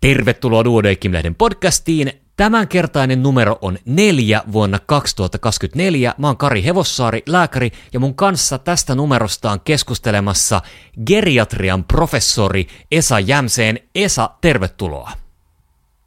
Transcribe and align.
Tervetuloa 0.00 0.64
Duodeckim-lehden 0.64 1.34
podcastiin. 1.34 2.12
Tämänkertainen 2.36 3.22
numero 3.22 3.58
on 3.62 3.78
neljä 3.84 4.42
vuonna 4.52 4.78
2024. 4.86 6.14
Mä 6.18 6.26
oon 6.26 6.36
Kari 6.36 6.64
Hevossaari, 6.64 7.22
lääkäri, 7.26 7.70
ja 7.92 8.00
mun 8.00 8.14
kanssa 8.14 8.58
tästä 8.58 8.94
numerosta 8.94 9.50
on 9.50 9.60
keskustelemassa 9.60 10.60
geriatrian 11.06 11.84
professori 11.84 12.66
Esa 12.90 13.18
Jämseen. 13.20 13.78
Esa, 13.94 14.30
tervetuloa. 14.40 15.10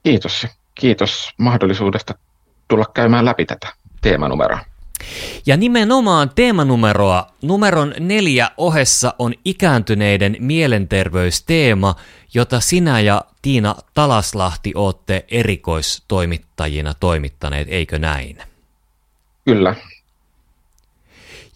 Kiitos. 0.04 0.48
Kiitos 0.76 1.30
mahdollisuudesta 1.38 2.14
tulla 2.68 2.86
käymään 2.94 3.26
läpi 3.26 3.46
tätä 3.46 3.74
teemanumeroa. 4.02 4.60
Ja 5.46 5.58
nimenomaan 5.58 6.30
teemanumeroa 6.36 7.28
numeron 7.42 7.94
neljä 8.00 8.52
ohessa 8.58 9.14
on 9.20 9.34
ikääntyneiden 9.46 10.36
mielenterveysteema, 10.40 11.96
jota 12.34 12.60
sinä 12.60 13.00
ja 13.00 13.22
Tiina 13.42 13.76
Talaslahti 13.94 14.72
olette 14.76 15.26
erikoistoimittajina 15.28 16.94
toimittaneet, 16.94 17.68
eikö 17.72 18.00
näin? 18.00 18.38
Kyllä. 19.46 19.76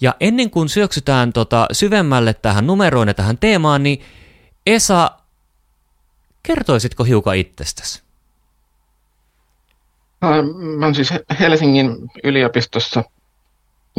Ja 0.01 0.15
ennen 0.19 0.49
kuin 0.49 0.69
syöksytään 0.69 1.33
tota 1.33 1.67
syvemmälle 1.71 2.33
tähän 2.33 2.67
numeroon 2.67 3.07
ja 3.07 3.13
tähän 3.13 3.37
teemaan, 3.37 3.83
niin 3.83 4.01
Esa, 4.65 5.11
kertoisitko 6.43 7.03
hiukan 7.03 7.37
itsestäsi? 7.37 8.03
Mä 10.21 10.85
olen 10.85 10.95
siis 10.95 11.09
Helsingin 11.39 11.97
yliopistossa 12.23 13.03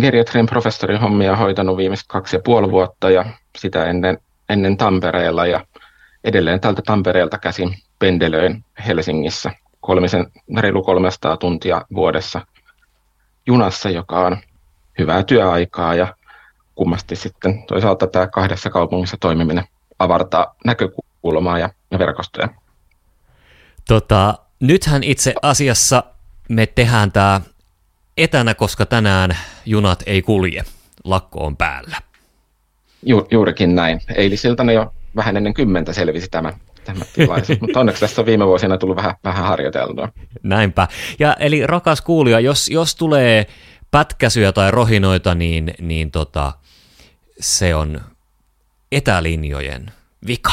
geriatrian 0.00 0.46
professorin 0.46 1.00
hommia 1.00 1.36
hoitanut 1.36 1.76
viimeiset 1.76 2.06
kaksi 2.08 2.36
ja 2.36 2.40
puoli 2.44 2.70
vuotta 2.70 3.10
ja 3.10 3.24
sitä 3.58 3.84
ennen, 3.84 4.18
ennen 4.48 4.76
Tampereella 4.76 5.46
ja 5.46 5.66
edelleen 6.24 6.60
tältä 6.60 6.82
Tampereelta 6.82 7.38
käsin 7.38 7.74
pendelöin 7.98 8.64
Helsingissä 8.86 9.50
kolmisen, 9.80 10.26
reilu 10.58 10.82
300 10.82 11.36
tuntia 11.36 11.82
vuodessa 11.94 12.46
junassa, 13.46 13.90
joka 13.90 14.26
on 14.26 14.36
hyvää 14.98 15.22
työaikaa 15.22 15.94
ja 15.94 16.14
kummasti 16.74 17.16
sitten 17.16 17.64
toisaalta 17.66 18.06
tämä 18.06 18.26
kahdessa 18.26 18.70
kaupungissa 18.70 19.16
toimiminen 19.20 19.64
avartaa 19.98 20.54
näkökulmaa 20.64 21.58
ja, 21.58 21.70
ja 21.90 21.98
verkostoja. 21.98 22.48
Tota, 23.88 24.34
nythän 24.60 25.02
itse 25.02 25.34
asiassa 25.42 26.04
me 26.48 26.66
tehdään 26.66 27.12
tämä 27.12 27.40
etänä, 28.16 28.54
koska 28.54 28.86
tänään 28.86 29.36
junat 29.66 30.02
ei 30.06 30.22
kulje. 30.22 30.64
Lakko 31.04 31.46
on 31.46 31.56
päällä. 31.56 31.96
Ju, 33.02 33.28
juurikin 33.30 33.74
näin. 33.74 34.00
Eilisiltana 34.14 34.72
jo 34.72 34.94
vähän 35.16 35.36
ennen 35.36 35.54
kymmentä 35.54 35.92
selvisi 35.92 36.28
tämä, 36.30 36.52
tämä 36.84 37.04
tilaisuus, 37.12 37.60
mutta 37.62 37.80
onneksi 37.80 38.00
tässä 38.00 38.22
on 38.22 38.26
viime 38.26 38.46
vuosina 38.46 38.78
tullut 38.78 38.96
vähän, 38.96 39.14
vähän 39.24 39.44
harjoiteltua. 39.44 40.08
Näinpä. 40.42 40.88
Ja 41.18 41.36
eli 41.40 41.66
rakas 41.66 42.00
kuulija, 42.00 42.40
jos, 42.40 42.68
jos 42.68 42.94
tulee 42.94 43.46
pätkäsyjä 43.90 44.52
tai 44.52 44.70
rohinoita, 44.70 45.34
niin, 45.34 45.74
niin 45.80 46.10
tota, 46.10 46.52
se 47.40 47.74
on 47.74 48.00
etälinjojen 48.92 49.92
vika. 50.26 50.52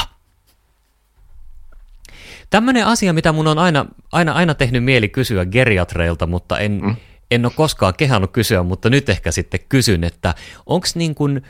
Tämmöinen 2.50 2.86
asia, 2.86 3.14
mitä 3.14 3.32
mun 3.32 3.48
on 3.48 3.60
aina, 3.60 3.86
aina, 4.12 4.32
aina 4.32 4.54
tehnyt 4.54 4.84
mieli 4.84 5.10
kysyä 5.10 5.46
geriatreilta, 5.46 6.28
mutta 6.28 6.60
en, 6.60 6.80
mm. 6.84 6.96
En 7.34 7.46
ole 7.46 7.54
koskaan 7.56 7.94
kehannut 7.98 8.32
kysyä, 8.32 8.64
mutta 8.64 8.90
nyt 8.90 9.10
ehkä 9.10 9.32
sitten 9.32 9.60
kysyn, 9.70 10.04
että 10.04 10.36
onko 10.66 10.88
niin 10.96 11.16
kuin 11.16 11.44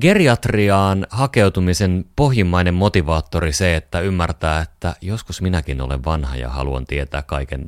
geriatriaan 0.00 1.06
hakeutumisen 1.10 2.04
pohjimmainen 2.16 2.74
motivaattori 2.74 3.52
se, 3.52 3.76
että 3.76 4.00
ymmärtää, 4.00 4.60
että 4.60 4.94
joskus 5.00 5.42
minäkin 5.42 5.80
olen 5.80 6.04
vanha 6.04 6.36
ja 6.36 6.48
haluan 6.48 6.86
tietää 6.86 7.22
kaiken 7.22 7.64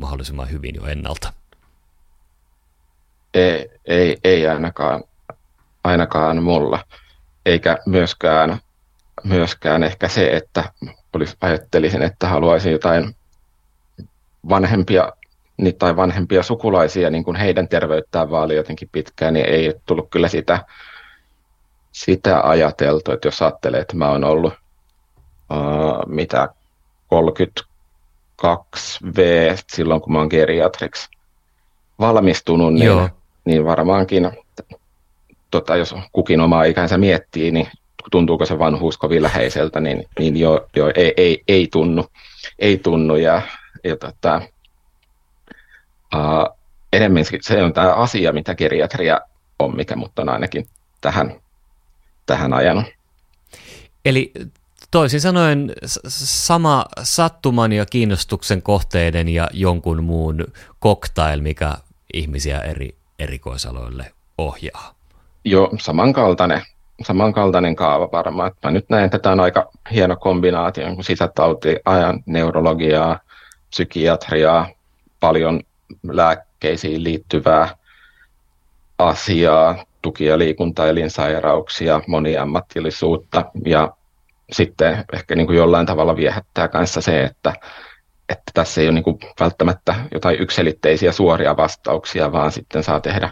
mahdollisimman 0.00 0.50
hyvin 0.50 0.74
jo 0.74 0.86
ennalta? 0.86 1.32
Ei, 3.34 3.70
ei, 3.84 4.16
ei 4.24 4.48
ainakaan, 4.48 5.04
ainakaan 5.84 6.42
mulla. 6.42 6.84
Eikä 7.46 7.78
myöskään, 7.86 8.58
myöskään 9.24 9.82
ehkä 9.82 10.08
se, 10.08 10.36
että 10.36 10.72
olisi, 11.12 11.36
ajattelisin, 11.40 12.02
että 12.02 12.28
haluaisin 12.28 12.72
jotain 12.72 13.16
vanhempia 14.48 15.12
tai 15.78 15.96
vanhempia 15.96 16.42
sukulaisia, 16.42 17.10
niin 17.10 17.24
kuin 17.24 17.36
heidän 17.36 17.68
terveyttään 17.68 18.30
vaali 18.30 18.56
jotenkin 18.56 18.88
pitkään, 18.92 19.34
niin 19.34 19.46
ei 19.46 19.74
tullut 19.86 20.10
kyllä 20.10 20.28
sitä, 20.28 20.64
sitä 21.92 22.40
ajateltu, 22.40 23.12
että 23.12 23.28
jos 23.28 23.42
ajattelee, 23.42 23.80
että 23.80 23.96
mä 23.96 24.10
oon 24.10 24.24
ollut 24.24 24.52
uh, 25.50 26.06
mitä 26.06 26.48
32V 27.14 29.18
silloin, 29.72 30.00
kun 30.00 30.12
mä 30.12 30.18
oon 30.18 30.28
geriatriksi 30.30 31.08
valmistunut, 32.00 32.74
niin, 32.74 33.10
niin 33.44 33.64
varmaankin, 33.64 34.30
tota, 35.50 35.76
jos 35.76 35.94
kukin 36.12 36.40
omaa 36.40 36.64
ikänsä 36.64 36.98
miettii, 36.98 37.50
niin 37.50 37.68
tuntuuko 38.10 38.46
se 38.46 38.58
vanhuus 38.58 38.98
kovin 38.98 39.22
läheiseltä, 39.22 39.80
niin, 39.80 40.04
niin 40.18 40.36
jo, 40.36 40.66
jo 40.76 40.92
ei, 40.94 41.14
ei, 41.16 41.42
ei, 41.48 41.68
tunnu. 41.72 42.04
Ei 42.58 42.78
tunnu 42.78 43.16
ja, 43.16 43.42
ja 43.84 43.96
tota, 43.96 44.42
uh, 46.16 46.58
enemmän 46.92 47.24
se 47.40 47.62
on 47.62 47.72
tämä 47.72 47.92
asia, 47.92 48.32
mitä 48.32 48.54
geriatria 48.54 49.20
on, 49.58 49.76
mikä 49.76 49.96
mutta 49.96 50.22
on 50.22 50.28
ainakin 50.28 50.66
tähän, 51.00 51.40
tähän 52.26 52.52
ajanut. 52.52 52.84
Eli 54.04 54.32
toisin 54.90 55.20
sanoen 55.20 55.72
sama 56.06 56.84
sattuman 57.02 57.72
ja 57.72 57.86
kiinnostuksen 57.86 58.62
kohteiden 58.62 59.28
ja 59.28 59.48
jonkun 59.52 60.04
muun 60.04 60.44
cocktail, 60.82 61.40
mikä 61.40 61.74
ihmisiä 62.14 62.58
eri 62.58 62.96
erikoisaloille 63.18 64.12
ohjaa. 64.38 64.94
Joo, 65.44 65.70
samankaltainen 65.80 66.62
samankaltainen 67.02 67.76
kaava 67.76 68.08
varmaan. 68.12 68.52
Mä 68.64 68.70
nyt 68.70 68.88
näen, 68.88 69.04
että 69.04 69.18
tämä 69.18 69.32
on 69.32 69.40
aika 69.40 69.70
hieno 69.90 70.16
kombinaatio, 70.16 70.94
kun 70.94 71.04
sisätautiajan 71.04 72.22
neurologiaa, 72.26 73.20
psykiatriaa, 73.70 74.68
paljon 75.20 75.60
lääkkeisiin 76.02 77.04
liittyvää 77.04 77.76
asiaa, 78.98 79.84
tuki- 80.02 80.24
ja 80.24 80.38
liikuntaelinsairauksia, 80.38 82.00
moniammatillisuutta 82.06 83.44
ja 83.64 83.92
sitten 84.52 85.04
ehkä 85.12 85.34
niin 85.34 85.46
kuin 85.46 85.56
jollain 85.56 85.86
tavalla 85.86 86.16
viehättää 86.16 86.68
kanssa 86.68 87.00
se, 87.00 87.22
että, 87.22 87.52
että 88.28 88.50
tässä 88.54 88.80
ei 88.80 88.86
ole 88.86 88.94
niin 88.94 89.04
kuin 89.04 89.18
välttämättä 89.40 89.94
jotain 90.14 90.40
yksilitteisiä 90.40 91.12
suoria 91.12 91.56
vastauksia, 91.56 92.32
vaan 92.32 92.52
sitten 92.52 92.82
saa 92.82 93.00
tehdä 93.00 93.30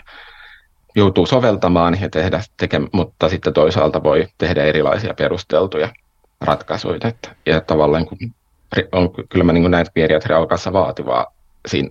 joutuu 0.95 1.27
soveltamaan 1.27 2.01
ja 2.01 2.11
tehdä, 2.11 2.41
teke, 2.57 2.81
mutta 2.93 3.29
sitten 3.29 3.53
toisaalta 3.53 4.03
voi 4.03 4.27
tehdä 4.39 4.65
erilaisia 4.65 5.15
perusteltuja 5.15 5.89
ratkaisuja. 6.41 6.99
Että, 7.05 7.31
ja 7.47 7.61
tavallaan 7.61 8.07
kun, 8.07 8.19
on, 8.93 9.11
kyllä 9.29 9.45
mä 9.45 9.53
niin 9.53 9.71
näen, 9.71 9.81
että 9.81 9.93
geriatria 9.95 10.41
vaativaa 10.73 11.34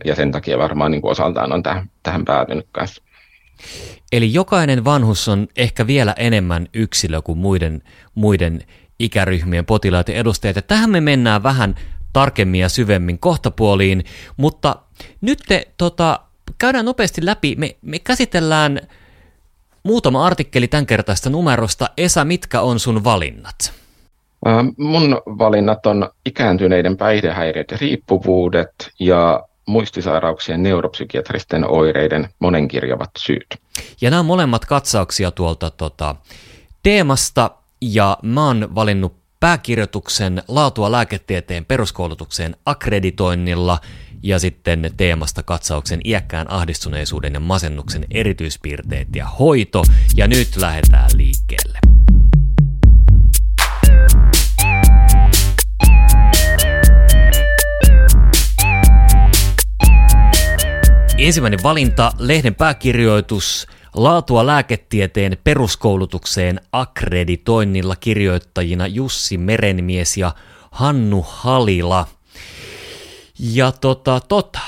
ja 0.05 0.15
sen 0.15 0.31
takia 0.31 0.57
varmaan 0.57 0.91
niin 0.91 1.05
osaltaan 1.05 1.53
on 1.53 1.63
tähän, 1.63 1.89
tähän 2.03 2.25
päätynyt 2.25 2.67
kanssa. 2.71 3.03
Eli 4.11 4.33
jokainen 4.33 4.85
vanhus 4.85 5.27
on 5.27 5.47
ehkä 5.55 5.87
vielä 5.87 6.13
enemmän 6.17 6.67
yksilö 6.73 7.21
kuin 7.21 7.37
muiden, 7.37 7.81
muiden 8.15 8.61
ikäryhmien 8.99 9.65
potilaat 9.65 10.07
ja 10.07 10.15
edustajat. 10.15 10.55
Ja 10.55 10.61
tähän 10.61 10.89
me 10.89 11.01
mennään 11.01 11.43
vähän 11.43 11.75
tarkemmin 12.13 12.61
ja 12.61 12.69
syvemmin 12.69 13.19
kohtapuoliin, 13.19 14.03
mutta 14.37 14.75
nyt 15.21 15.39
te 15.47 15.67
tota, 15.77 16.19
käydään 16.57 16.85
nopeasti 16.85 17.25
läpi. 17.25 17.55
Me, 17.57 17.75
me 17.81 17.99
käsitellään 17.99 18.81
muutama 19.83 20.25
artikkeli 20.25 20.69
kertaista 20.87 21.29
numerosta. 21.29 21.89
Esa, 21.97 22.25
mitkä 22.25 22.61
on 22.61 22.79
sun 22.79 23.03
valinnat? 23.03 23.73
Mun 24.77 25.21
valinnat 25.25 25.85
on 25.85 26.09
ikääntyneiden 26.25 26.97
päihdehäiriöt 26.97 27.71
ja 27.71 27.77
riippuvuudet 27.81 28.91
ja 28.99 29.43
muistisairauksien 29.65 30.63
neuropsykiatristen 30.63 31.69
oireiden 31.69 32.29
monenkirjavat 32.39 33.09
syyt. 33.17 33.47
Ja 34.01 34.09
nämä 34.09 34.19
on 34.19 34.25
molemmat 34.25 34.65
katsauksia 34.65 35.31
tuolta 35.31 35.69
tota, 35.69 36.15
teemasta, 36.83 37.51
ja 37.81 38.17
mä 38.21 38.47
oon 38.47 38.75
valinnut 38.75 39.15
pääkirjoituksen 39.39 40.43
laatua 40.47 40.91
lääketieteen 40.91 41.65
peruskoulutukseen 41.65 42.55
akkreditoinnilla– 42.65 43.79
ja 44.23 44.39
sitten 44.39 44.91
teemasta 44.97 45.43
katsauksen 45.43 45.99
iäkkään 46.05 46.51
ahdistuneisuuden 46.51 47.33
ja 47.33 47.39
masennuksen 47.39 48.05
erityispiirteet 48.11 49.07
ja 49.15 49.27
hoito. 49.27 49.83
Ja 50.15 50.27
nyt 50.27 50.55
lähdetään 50.55 51.09
liikkeelle. 51.15 51.79
Ensimmäinen 61.23 61.63
valinta, 61.63 62.11
lehden 62.17 62.55
pääkirjoitus, 62.55 63.67
laatua 63.93 64.45
lääketieteen 64.45 65.37
peruskoulutukseen 65.43 66.61
akkreditoinnilla 66.71 67.95
kirjoittajina 67.95 68.87
Jussi 68.87 69.37
Merenmies 69.37 70.17
ja 70.17 70.31
Hannu 70.71 71.25
Halila. 71.27 72.07
Ja 73.39 73.71
tota, 73.71 74.19
tota, 74.19 74.59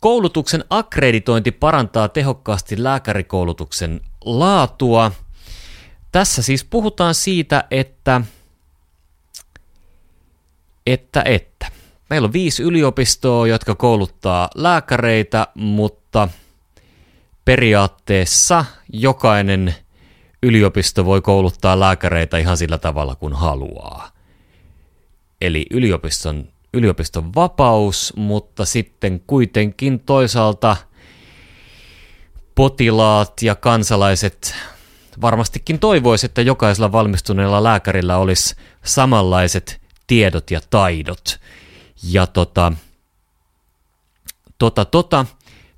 koulutuksen 0.00 0.64
akkreditointi 0.70 1.50
parantaa 1.52 2.08
tehokkaasti 2.08 2.82
lääkärikoulutuksen 2.82 4.00
laatua. 4.24 5.12
Tässä 6.12 6.42
siis 6.42 6.64
puhutaan 6.64 7.14
siitä, 7.14 7.64
että, 7.70 8.20
että, 10.86 11.22
että. 11.22 11.47
Meillä 12.10 12.26
on 12.26 12.32
viisi 12.32 12.62
yliopistoa, 12.62 13.46
jotka 13.46 13.74
kouluttaa 13.74 14.50
lääkäreitä, 14.54 15.46
mutta 15.54 16.28
periaatteessa 17.44 18.64
jokainen 18.92 19.74
yliopisto 20.42 21.04
voi 21.04 21.20
kouluttaa 21.20 21.80
lääkäreitä 21.80 22.38
ihan 22.38 22.56
sillä 22.56 22.78
tavalla 22.78 23.14
kuin 23.14 23.32
haluaa. 23.32 24.10
Eli 25.40 25.66
yliopiston, 25.70 26.48
yliopiston 26.74 27.34
vapaus, 27.34 28.12
mutta 28.16 28.64
sitten 28.64 29.22
kuitenkin 29.26 30.00
toisaalta 30.00 30.76
potilaat 32.54 33.42
ja 33.42 33.54
kansalaiset 33.54 34.54
varmastikin 35.20 35.78
toivoisivat, 35.78 36.30
että 36.30 36.42
jokaisella 36.42 36.92
valmistuneella 36.92 37.62
lääkärillä 37.62 38.16
olisi 38.16 38.54
samanlaiset 38.84 39.80
tiedot 40.06 40.50
ja 40.50 40.60
taidot. 40.70 41.40
Ja 42.02 42.26
tota, 42.26 42.72
tota, 44.58 44.84
tota, 44.84 45.26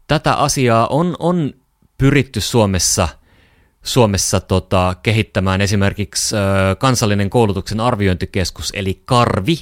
tätä 0.07 0.35
asiaa 0.35 0.87
on, 0.87 1.17
on 1.19 1.55
pyritty 1.99 2.41
Suomessa, 2.41 3.09
Suomessa 3.83 4.41
tota, 4.41 4.97
kehittämään. 5.03 5.61
Esimerkiksi 5.61 6.37
ö, 6.37 6.77
kansallinen 6.77 7.31
koulutuksen 7.31 7.81
arviointikeskus, 7.81 8.73
eli 8.75 9.03
KARVI, 9.05 9.59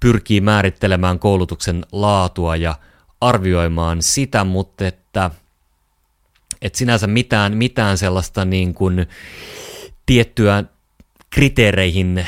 pyrkii 0.00 0.40
määrittelemään 0.40 1.18
koulutuksen 1.18 1.86
laatua 1.92 2.56
ja 2.56 2.74
arvioimaan 3.20 4.02
sitä, 4.02 4.44
mutta 4.44 4.86
että, 4.86 5.30
että 6.62 6.78
sinänsä 6.78 7.06
mitään, 7.06 7.56
mitään 7.56 7.98
sellaista 7.98 8.44
niin 8.44 8.74
kuin 8.74 9.06
tiettyä 10.06 10.64
kriteereihin 11.30 12.26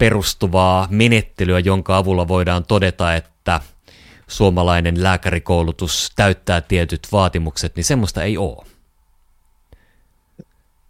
perustuvaa 0.00 0.88
menettelyä, 0.90 1.58
jonka 1.58 1.96
avulla 1.96 2.28
voidaan 2.28 2.64
todeta, 2.64 3.14
että 3.14 3.60
suomalainen 4.26 5.02
lääkärikoulutus 5.02 6.12
täyttää 6.16 6.60
tietyt 6.60 7.00
vaatimukset, 7.12 7.76
niin 7.76 7.84
semmoista 7.84 8.22
ei 8.22 8.38
ole. 8.38 8.66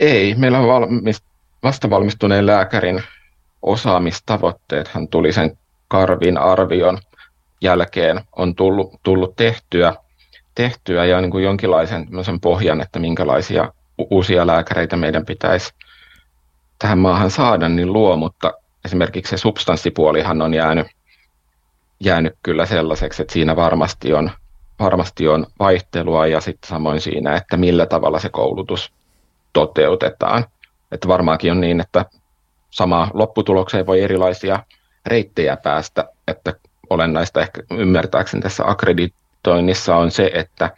Ei, 0.01 0.35
meillä 0.35 0.59
on 0.59 0.69
valmis, 0.69 1.23
vastavalmistuneen 1.63 2.47
lääkärin 2.47 3.03
osaamistavoitteethan 3.63 5.09
tuli 5.09 5.33
sen 5.33 5.59
Karvin 5.89 6.39
arvion 6.39 6.99
jälkeen 7.61 8.21
on 8.37 8.55
tullut, 8.55 9.01
tullut 9.03 9.37
tehtyä, 9.37 9.95
tehtyä 10.55 11.05
ja 11.05 11.21
niin 11.21 11.31
kuin 11.31 11.45
jonkinlaisen 11.45 12.41
pohjan, 12.43 12.81
että 12.81 12.99
minkälaisia 12.99 13.73
uusia 14.11 14.47
lääkäreitä 14.47 14.97
meidän 14.97 15.27
pitäisi 15.27 15.75
tähän 16.79 16.99
maahan 16.99 17.31
saada, 17.31 17.69
niin 17.69 17.93
luo, 17.93 18.17
mutta 18.17 18.53
esimerkiksi 18.85 19.31
se 19.31 19.37
substanssipuolihan 19.37 20.43
on 20.43 20.55
jäänyt, 20.55 20.87
jäänyt 22.01 22.35
kyllä 22.43 22.67
sellaiseksi, 22.67 23.23
että 23.23 23.33
siinä 23.33 23.57
varmasti 23.57 24.13
on, 24.13 24.31
varmasti 24.79 25.29
on 25.29 25.47
vaihtelua 25.59 26.27
ja 26.27 26.41
sitten 26.41 26.69
samoin 26.69 27.01
siinä, 27.01 27.37
että 27.37 27.57
millä 27.57 27.87
tavalla 27.87 28.19
se 28.19 28.29
koulutus 28.29 28.93
toteutetaan. 29.53 30.45
Että 30.93 31.09
varmaankin 31.09 31.53
on 31.53 31.61
niin, 31.61 31.81
että 31.81 32.05
sama 32.71 33.11
lopputulokseen 33.15 33.87
voi 33.87 34.01
erilaisia 34.01 34.65
reittejä 35.07 35.57
päästä, 35.57 36.09
että 36.29 36.55
olennaista 36.91 37.41
ehkä 37.41 37.63
ymmärtääkseni 37.71 38.43
tässä 38.43 38.65
akkreditoinnissa 38.67 39.97
on 39.97 40.11
se, 40.11 40.31
että 40.35 40.71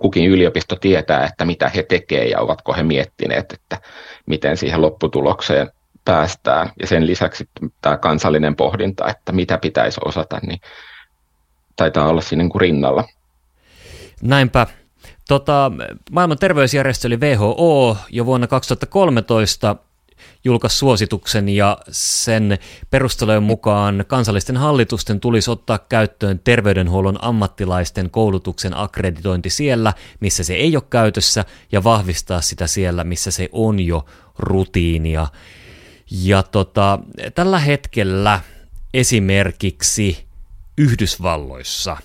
kukin 0.00 0.30
yliopisto 0.30 0.76
tietää, 0.76 1.26
että 1.26 1.44
mitä 1.44 1.68
he 1.68 1.82
tekevät 1.82 2.30
ja 2.30 2.40
ovatko 2.40 2.74
he 2.74 2.82
miettineet, 2.82 3.52
että 3.52 3.78
miten 4.26 4.56
siihen 4.56 4.82
lopputulokseen 4.82 5.70
päästään. 6.06 6.72
Ja 6.80 6.86
sen 6.86 7.06
lisäksi 7.06 7.48
tämä 7.82 7.96
kansallinen 7.96 8.56
pohdinta, 8.56 9.08
että 9.08 9.32
mitä 9.32 9.58
pitäisi 9.58 10.00
osata, 10.04 10.38
niin 10.46 10.60
taitaa 11.76 12.08
olla 12.08 12.20
siinä 12.20 12.42
niin 12.42 12.50
kuin 12.50 12.60
rinnalla. 12.60 13.04
Näinpä. 14.22 14.66
Tota, 15.28 15.72
maailman 16.10 16.38
terveysjärjestö 16.38 17.08
eli 17.08 17.20
WHO 17.20 17.96
jo 18.10 18.26
vuonna 18.26 18.46
2013 18.46 19.76
julkaisi 20.44 20.78
suosituksen 20.78 21.48
ja 21.48 21.78
sen 21.90 22.58
perustelujen 22.90 23.42
mukaan 23.42 24.04
kansallisten 24.06 24.56
hallitusten 24.56 25.20
tulisi 25.20 25.50
ottaa 25.50 25.78
käyttöön 25.78 26.40
terveydenhuollon 26.44 27.24
ammattilaisten 27.24 28.10
koulutuksen 28.10 28.76
akkreditointi 28.76 29.50
siellä, 29.50 29.92
missä 30.20 30.44
se 30.44 30.54
ei 30.54 30.76
ole 30.76 30.84
käytössä 30.90 31.44
ja 31.72 31.84
vahvistaa 31.84 32.40
sitä 32.40 32.66
siellä, 32.66 33.04
missä 33.04 33.30
se 33.30 33.48
on 33.52 33.80
jo 33.80 34.04
rutiinia. 34.38 35.26
Ja 36.10 36.42
tota, 36.42 36.98
tällä 37.34 37.58
hetkellä 37.58 38.40
esimerkiksi 38.94 40.26
Yhdysvalloissa 40.78 41.96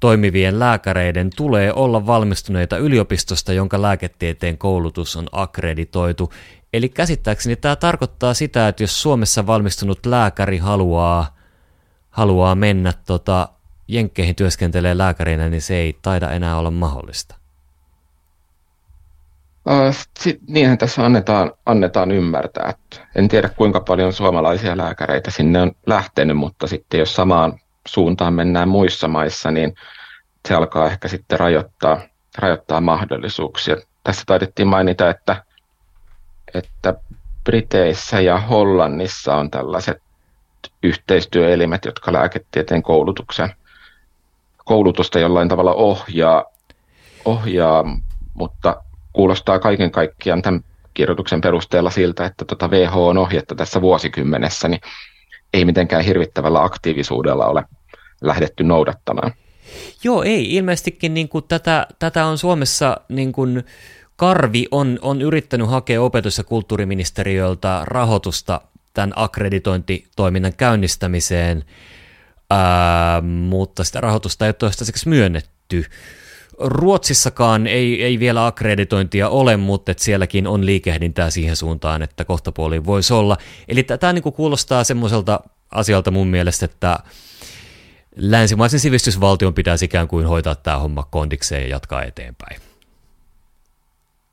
toimivien 0.00 0.58
lääkäreiden 0.58 1.30
tulee 1.36 1.72
olla 1.72 2.06
valmistuneita 2.06 2.78
yliopistosta, 2.78 3.52
jonka 3.52 3.82
lääketieteen 3.82 4.58
koulutus 4.58 5.16
on 5.16 5.26
akkreditoitu. 5.32 6.32
Eli 6.72 6.88
käsittääkseni 6.88 7.56
tämä 7.56 7.76
tarkoittaa 7.76 8.34
sitä, 8.34 8.68
että 8.68 8.82
jos 8.82 9.02
Suomessa 9.02 9.46
valmistunut 9.46 10.06
lääkäri 10.06 10.58
haluaa, 10.58 11.36
haluaa 12.10 12.54
mennä 12.54 12.92
tota, 13.06 13.48
jenkkeihin 13.88 14.34
työskentelee 14.34 14.98
lääkärinä, 14.98 15.48
niin 15.48 15.62
se 15.62 15.76
ei 15.76 15.98
taida 16.02 16.30
enää 16.30 16.58
olla 16.58 16.70
mahdollista. 16.70 17.34
Sitten 19.90 20.38
niinhän 20.48 20.78
tässä 20.78 21.04
annetaan, 21.04 21.52
annetaan 21.66 22.10
ymmärtää. 22.10 22.74
En 23.14 23.28
tiedä 23.28 23.48
kuinka 23.48 23.80
paljon 23.80 24.12
suomalaisia 24.12 24.76
lääkäreitä 24.76 25.30
sinne 25.30 25.62
on 25.62 25.72
lähtenyt, 25.86 26.36
mutta 26.36 26.66
sitten 26.66 27.00
jos 27.00 27.14
samaan 27.14 27.58
suuntaan 27.88 28.34
mennään 28.34 28.68
muissa 28.68 29.08
maissa, 29.08 29.50
niin 29.50 29.74
se 30.48 30.54
alkaa 30.54 30.86
ehkä 30.86 31.08
sitten 31.08 31.40
rajoittaa, 31.40 32.00
rajoittaa 32.38 32.80
mahdollisuuksia. 32.80 33.76
Tässä 34.04 34.22
taidettiin 34.26 34.68
mainita, 34.68 35.10
että, 35.10 35.44
että 36.54 36.94
Briteissä 37.44 38.20
ja 38.20 38.38
Hollannissa 38.40 39.34
on 39.36 39.50
tällaiset 39.50 40.02
yhteistyöelimet, 40.82 41.84
jotka 41.84 42.12
lääketieteen 42.12 42.82
koulutuksen 42.82 43.54
koulutusta 44.64 45.18
jollain 45.18 45.48
tavalla 45.48 45.74
ohjaa, 45.74 46.44
ohjaa 47.24 47.84
mutta 48.34 48.82
kuulostaa 49.16 49.58
kaiken 49.58 49.90
kaikkiaan 49.90 50.42
tämän 50.42 50.60
kirjoituksen 50.94 51.40
perusteella 51.40 51.90
siltä, 51.90 52.26
että 52.26 52.44
tuota 52.44 52.68
WHO 52.68 53.08
on 53.08 53.18
ohjetta 53.18 53.54
tässä 53.54 53.80
vuosikymmenessä, 53.80 54.68
niin 54.68 54.80
ei 55.54 55.64
mitenkään 55.64 56.04
hirvittävällä 56.04 56.62
aktiivisuudella 56.62 57.46
ole 57.46 57.64
lähdetty 58.20 58.64
noudattamaan. 58.64 59.32
Joo, 60.04 60.22
ei. 60.22 60.54
Ilmeisestikin 60.54 61.14
niin 61.14 61.28
kuin 61.28 61.44
tätä, 61.48 61.86
tätä 61.98 62.26
on 62.26 62.38
Suomessa 62.38 62.96
niin 63.08 63.32
kuin 63.32 63.64
Karvi 64.16 64.66
on, 64.70 64.98
on 65.02 65.22
yrittänyt 65.22 65.70
hakea 65.70 66.02
opetus- 66.02 66.38
ja 66.38 66.44
kulttuuriministeriöltä 66.44 67.80
rahoitusta 67.84 68.60
tämän 68.94 69.12
akkreditointitoiminnan 69.16 70.52
käynnistämiseen, 70.56 71.64
ää, 72.50 73.20
mutta 73.20 73.84
sitä 73.84 74.00
rahoitusta 74.00 74.44
ei 74.44 74.48
ole 74.48 74.52
toistaiseksi 74.52 75.08
myönnetty. 75.08 75.84
Ruotsissakaan 76.58 77.66
ei, 77.66 78.02
ei 78.02 78.18
vielä 78.18 78.46
akkreditointia 78.46 79.28
ole, 79.28 79.56
mutta 79.56 79.92
et 79.92 79.98
sielläkin 79.98 80.46
on 80.46 80.66
liikehdintää 80.66 81.30
siihen 81.30 81.56
suuntaan, 81.56 82.02
että 82.02 82.24
kohtapuoli 82.24 82.84
voisi 82.84 83.14
olla. 83.14 83.36
Eli 83.68 83.82
tämä 83.82 84.12
niin 84.12 84.22
kuulostaa 84.22 84.84
semmoiselta 84.84 85.40
asialta 85.70 86.10
mun 86.10 86.26
mielestä, 86.26 86.64
että 86.64 86.98
länsimaisen 88.16 88.80
sivistysvaltion 88.80 89.54
pitäisi 89.54 89.84
ikään 89.84 90.08
kuin 90.08 90.26
hoitaa 90.26 90.54
tämä 90.54 90.78
homma 90.78 91.08
kondikseen 91.10 91.62
ja 91.62 91.68
jatkaa 91.68 92.02
eteenpäin. 92.02 92.60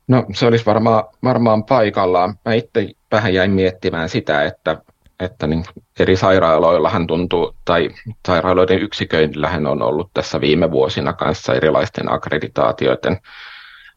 No 0.08 0.26
se 0.34 0.46
olisi 0.46 0.66
varmaan, 0.66 1.04
varmaan 1.24 1.64
paikallaan. 1.64 2.38
Mä 2.44 2.54
itse 2.54 2.88
vähän 3.12 3.34
jäin 3.34 3.50
miettimään 3.50 4.08
sitä, 4.08 4.44
että, 4.44 4.82
että 5.20 5.46
niin 5.46 5.64
eri 5.98 6.16
sairaaloillahan 6.16 7.06
tuntuu, 7.06 7.54
tai 7.64 7.90
sairaaloiden 8.26 8.78
yksiköillähän 8.78 9.66
on 9.66 9.82
ollut 9.82 10.10
tässä 10.14 10.40
viime 10.40 10.70
vuosina 10.70 11.12
kanssa 11.12 11.54
erilaisten 11.54 12.12
akkreditaatioiden 12.12 13.18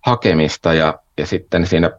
hakemista, 0.06 0.74
ja, 0.74 1.00
ja 1.18 1.26
sitten 1.26 1.66
siinä 1.68 1.92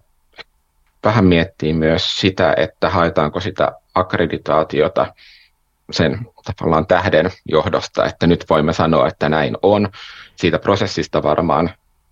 vähän 1.05 1.25
miettii 1.25 1.73
myös 1.73 2.21
sitä, 2.21 2.55
että 2.57 2.91
haetaanko 2.91 3.41
sitä 3.41 3.73
akkreditaatiota 3.95 5.15
sen 5.91 6.19
tavallaan 6.45 6.87
tähden 6.87 7.31
johdosta, 7.45 8.05
että 8.05 8.27
nyt 8.27 8.45
voimme 8.51 8.73
sanoa, 8.73 9.09
että 9.09 9.29
näin 9.29 9.57
on. 9.63 9.89
Siitä 10.37 10.59
prosessista 10.59 11.23
varmaan, 11.23 11.71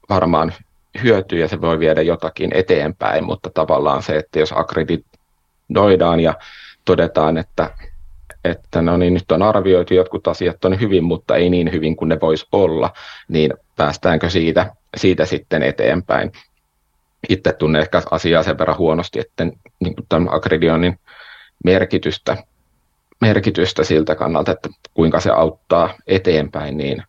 varmaan 0.09 0.55
hyötyy 1.03 1.41
ja 1.41 1.49
se 1.49 1.61
voi 1.61 1.79
viedä 1.79 2.03
jotakin 2.03 2.51
eteenpäin, 2.55 3.25
mutta 3.25 3.51
tavallaan 3.51 4.03
se, 4.03 4.17
että 4.17 4.39
jos 4.39 4.53
akkreditoidaan 4.53 6.21
ja 6.21 6.35
todetaan, 6.87 7.39
että, 7.39 7.71
että 8.45 8.83
no 8.83 8.97
niin, 8.97 9.15
nyt 9.15 9.33
on 9.33 9.43
arvioitu 9.43 9.95
jotkut 9.95 10.29
asiat 10.29 10.65
on 10.65 10.81
hyvin, 10.81 11.05
mutta 11.05 11.37
ei 11.37 11.51
niin 11.51 11.73
hyvin 11.73 11.97
kuin 11.97 12.09
ne 12.09 12.19
voisi 12.21 12.47
olla, 12.53 12.93
niin 13.29 13.55
päästäänkö 13.77 14.31
siitä, 14.31 14.73
siitä 14.97 15.27
sitten 15.27 15.63
eteenpäin. 15.63 16.33
Itse 17.29 17.53
tunnen 17.53 17.83
ehkä 17.83 18.03
asiaa 18.11 18.43
sen 18.43 18.59
verran 18.59 18.79
huonosti, 18.79 19.21
että 19.21 19.45
niin 19.81 19.95
tämän 20.09 20.35
akkredioinnin 20.35 20.99
merkitystä, 21.65 22.37
merkitystä 23.21 23.85
siltä 23.85 24.15
kannalta, 24.15 24.53
että 24.53 24.69
kuinka 24.95 25.21
se 25.21 25.31
auttaa 25.31 25.95
eteenpäin, 26.07 26.77
niin, 26.77 27.03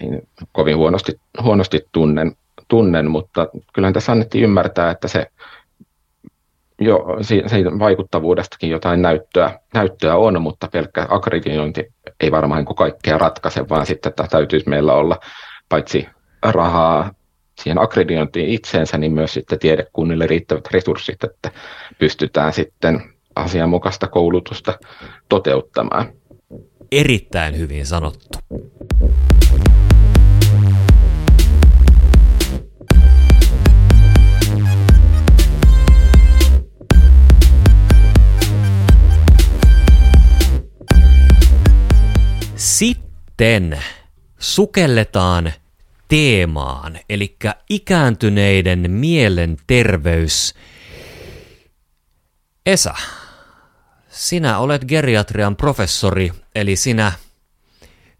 niin 0.00 0.28
kovin 0.52 0.76
huonosti, 0.76 1.20
huonosti 1.42 1.86
tunnen, 1.92 2.36
tunnen, 2.68 3.10
mutta 3.10 3.48
kyllähän 3.72 3.94
tässä 3.94 4.12
annettiin 4.12 4.44
ymmärtää, 4.44 4.90
että 4.90 5.08
se 5.08 5.26
jo 6.80 7.06
siitä 7.22 7.70
vaikuttavuudestakin 7.78 8.70
jotain 8.70 9.02
näyttöä, 9.02 9.58
näyttöä 9.74 10.16
on, 10.16 10.42
mutta 10.42 10.68
pelkkä 10.72 11.06
akkreditointi 11.08 11.84
ei 12.20 12.30
varmaan 12.30 12.64
niin 12.64 12.76
kaikkea 12.76 13.18
ratkaise, 13.18 13.68
vaan 13.68 13.86
sitten 13.86 14.10
että 14.10 14.26
täytyisi 14.30 14.68
meillä 14.68 14.92
olla 14.92 15.18
paitsi 15.68 16.08
rahaa 16.42 17.10
siihen 17.60 17.78
akkreditointiin 17.78 18.48
itseensä, 18.48 18.98
niin 18.98 19.12
myös 19.12 19.34
sitten 19.34 19.58
tiedekunnille 19.58 20.26
riittävät 20.26 20.68
resurssit, 20.70 21.24
että 21.24 21.50
pystytään 21.98 22.52
sitten 22.52 23.02
asianmukaista 23.36 24.06
koulutusta 24.06 24.78
toteuttamaan. 25.28 26.12
Erittäin 26.92 27.58
hyvin 27.58 27.86
sanottu. 27.86 28.38
Sitten 42.68 43.82
sukelletaan 44.38 45.52
teemaan, 46.08 46.98
eli 47.08 47.36
ikääntyneiden 47.70 48.90
mielenterveys. 48.90 50.54
Esa, 52.66 52.94
sinä 54.08 54.58
olet 54.58 54.84
geriatrian 54.84 55.56
professori, 55.56 56.32
eli 56.54 56.76
sinä, 56.76 57.12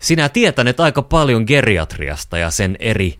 sinä 0.01 0.29
tietänet 0.29 0.81
aika 0.81 1.03
paljon 1.03 1.45
geriatriasta 1.47 2.39
ja 2.39 2.51
sen 2.51 2.77
eri, 2.81 3.19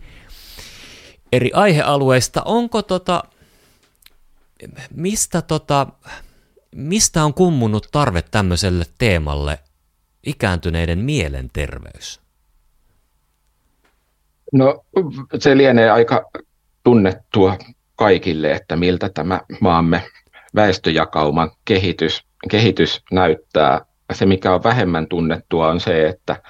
eri 1.31 1.51
aihealueista. 1.53 2.41
Onko 2.45 2.81
tota, 2.81 3.23
mistä, 4.95 5.41
tota, 5.41 5.87
mistä 6.75 7.23
on 7.23 7.33
kummunut 7.33 7.87
tarve 7.91 8.21
tämmöiselle 8.21 8.85
teemalle 8.97 9.59
ikääntyneiden 10.25 10.99
mielenterveys? 10.99 12.21
No 14.53 14.85
se 15.39 15.57
lienee 15.57 15.89
aika 15.89 16.29
tunnettua 16.83 17.57
kaikille, 17.95 18.51
että 18.51 18.75
miltä 18.75 19.09
tämä 19.09 19.41
maamme 19.61 20.03
väestöjakauman 20.55 21.51
kehitys, 21.65 22.23
kehitys 22.51 23.01
näyttää. 23.11 23.81
Se, 24.13 24.25
mikä 24.25 24.53
on 24.53 24.63
vähemmän 24.63 25.07
tunnettua, 25.07 25.67
on 25.67 25.79
se, 25.79 26.07
että, 26.07 26.41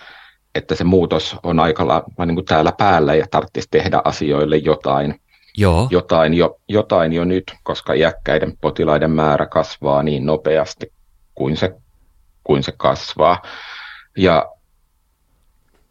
että 0.55 0.75
se 0.75 0.83
muutos 0.83 1.35
on 1.43 1.59
aika 1.59 1.87
lailla 1.87 2.25
niin 2.25 2.35
kuin 2.35 2.45
täällä 2.45 2.71
päällä 2.77 3.15
ja 3.15 3.25
tarvitsisi 3.31 3.67
tehdä 3.71 4.01
asioille 4.03 4.57
jotain. 4.57 5.21
Joo. 5.57 5.87
Jotain, 5.91 6.33
jo, 6.33 6.59
jotain 6.67 7.13
jo 7.13 7.23
nyt, 7.25 7.43
koska 7.63 7.93
iäkkäiden 7.93 8.57
potilaiden 8.61 9.11
määrä 9.11 9.45
kasvaa 9.45 10.03
niin 10.03 10.25
nopeasti 10.25 10.93
kuin 11.35 11.57
se 11.57 11.75
kuin 12.43 12.63
se 12.63 12.73
kasvaa. 12.77 13.41
Ja 14.17 14.45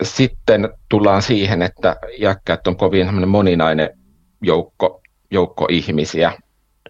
sitten 0.03 0.69
tullaan 0.89 1.23
siihen, 1.23 1.63
että 1.63 1.97
iäkkäät 2.19 2.67
on 2.67 2.77
kovin 2.77 3.29
moninainen 3.29 3.99
joukko, 4.43 5.03
joukko 5.31 5.67
ihmisiä, 5.71 6.33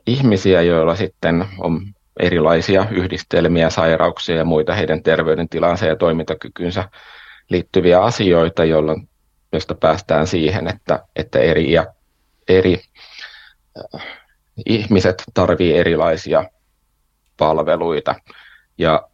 ihmisiä, 0.06 0.62
joilla 0.62 0.96
sitten 0.96 1.44
on 1.58 1.80
erilaisia 2.20 2.86
yhdistelmiä, 2.90 3.70
sairauksia 3.70 4.36
ja 4.36 4.44
muita 4.44 4.74
heidän 4.74 5.02
terveydentilansa 5.02 5.86
ja 5.86 5.96
toimintakykynsä 5.96 6.88
liittyviä 7.50 8.02
asioita, 8.02 8.64
jolloin 8.64 9.08
josta 9.52 9.74
päästään 9.74 10.26
siihen, 10.26 10.68
että, 10.68 11.04
että 11.16 11.38
eri, 11.38 11.72
ja, 11.72 11.86
eri 12.48 12.82
äh, 13.94 14.06
ihmiset 14.66 15.22
tarvitsevat 15.34 15.80
erilaisia 15.80 16.44
palveluita. 17.36 18.14
Ja 18.78 19.07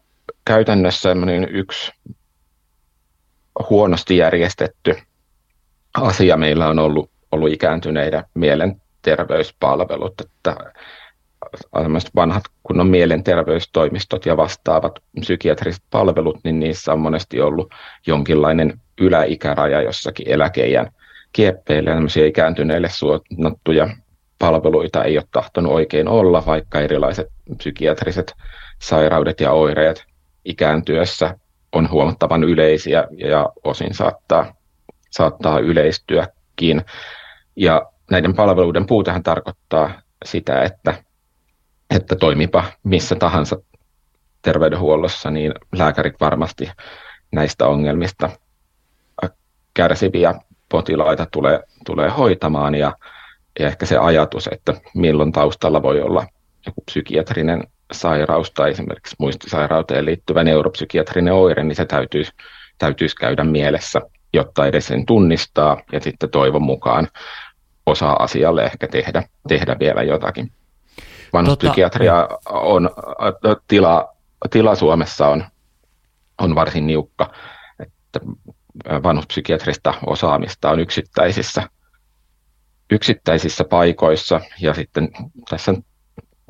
käytännössä 0.45 1.09
yksi 1.51 1.93
huonosti 3.71 4.17
järjestetty 4.17 4.95
asia 5.95 6.37
meillä 6.37 6.69
on 6.69 6.79
ollut, 6.79 7.11
ollut 7.33 7.53
ikääntyneiden 7.53 8.25
mielenterveyspalvelut, 8.35 10.21
että 10.21 10.57
vanhat 12.17 12.45
kunnon 12.63 12.87
mielenterveystoimistot 12.87 14.27
ja 14.27 14.37
vastaavat 14.37 14.99
psykiatriset 15.21 15.83
palvelut, 15.91 16.39
niin 16.45 16.61
niissä 16.61 16.93
on 16.93 17.01
monesti 17.01 17.41
ollut 17.41 17.75
jonkinlainen 18.07 18.81
yläikäraja 19.01 19.83
jossakin 19.83 20.29
eläkeijän 20.29 20.91
kieppeille 21.33 21.91
ja 21.91 22.27
ikääntyneille 22.27 22.89
suunnattuja 22.89 23.89
palveluita 24.39 25.05
ei 25.05 25.19
ole 25.19 25.27
tahtonut 25.33 25.73
oikein 25.73 26.09
olla, 26.09 26.47
vaikka 26.47 26.81
erilaiset 26.81 27.27
psykiatriset 27.57 28.35
sairaudet 28.79 29.41
ja 29.41 29.53
oireet 29.53 30.05
ikääntyessä 30.45 31.39
on 31.73 31.91
huomattavan 31.91 32.45
yleisiä 32.45 33.05
ja 33.17 33.49
osin 33.65 33.95
saattaa, 33.95 34.55
saattaa 35.11 35.59
yleistyäkin. 35.59 36.85
Ja 37.57 37.91
näiden 38.11 38.35
palveluiden 38.35 38.87
puutehan 38.87 39.23
tarkoittaa 39.23 40.03
sitä, 40.25 40.63
että, 40.63 40.95
että 41.95 42.17
toimipa 42.17 42.65
missä 42.85 43.15
tahansa 43.15 43.57
terveydenhuollossa, 44.43 45.31
niin 45.31 45.55
lääkärit 45.73 46.15
varmasti 46.21 46.71
näistä 47.33 47.67
ongelmista 47.67 48.31
kärsiviä 49.75 50.35
potilaita 50.69 51.27
tulee, 51.33 51.61
tulee 51.87 52.11
hoitamaan 52.11 52.75
ja, 52.75 52.97
ja 53.59 53.67
ehkä 53.67 53.87
se 53.87 53.99
ajatus, 53.99 54.49
että 54.53 54.75
milloin 54.95 55.33
taustalla 55.33 55.83
voi 55.83 56.01
olla 56.01 56.27
joku 56.67 56.81
psykiatrinen 56.87 57.65
sairaus 57.93 58.51
tai 58.51 58.71
esimerkiksi 58.71 59.17
muistisairauteen 59.19 60.05
liittyvä 60.05 60.45
neuropsykiatrinen 60.45 61.35
oire, 61.35 61.65
niin 61.65 61.77
se 61.77 61.85
täytyisi, 61.85 62.33
täytyisi 62.79 63.17
käydä 63.17 63.45
mielessä, 63.45 64.01
jotta 64.33 64.67
edes 64.67 64.87
sen 64.87 65.07
tunnistaa 65.07 65.81
ja 65.93 66.01
sitten 66.01 66.31
toivon 66.31 66.63
mukaan 66.63 67.09
osaa 67.87 68.23
asialle 68.23 68.65
ehkä 68.65 68.89
tehdä, 68.89 69.23
tehdä 69.49 69.77
vielä 69.81 70.03
jotakin. 70.03 70.53
Vanhuspsykiatria 71.33 72.29
tota- 72.33 72.39
on, 72.53 72.91
tila, 73.69 74.15
tila 74.51 74.75
Suomessa 74.75 75.29
on, 75.29 75.45
on 76.41 76.55
varsin 76.55 76.87
niukka, 76.87 77.33
että 77.79 78.21
vanhuspsykiatrista 79.03 79.95
osaamista 80.07 80.71
on 80.71 80.81
yksittäisissä, 80.81 81.69
yksittäisissä 82.91 83.65
paikoissa 83.65 84.41
ja 84.61 84.75
sitten 84.75 85.09
tässä 85.51 85.75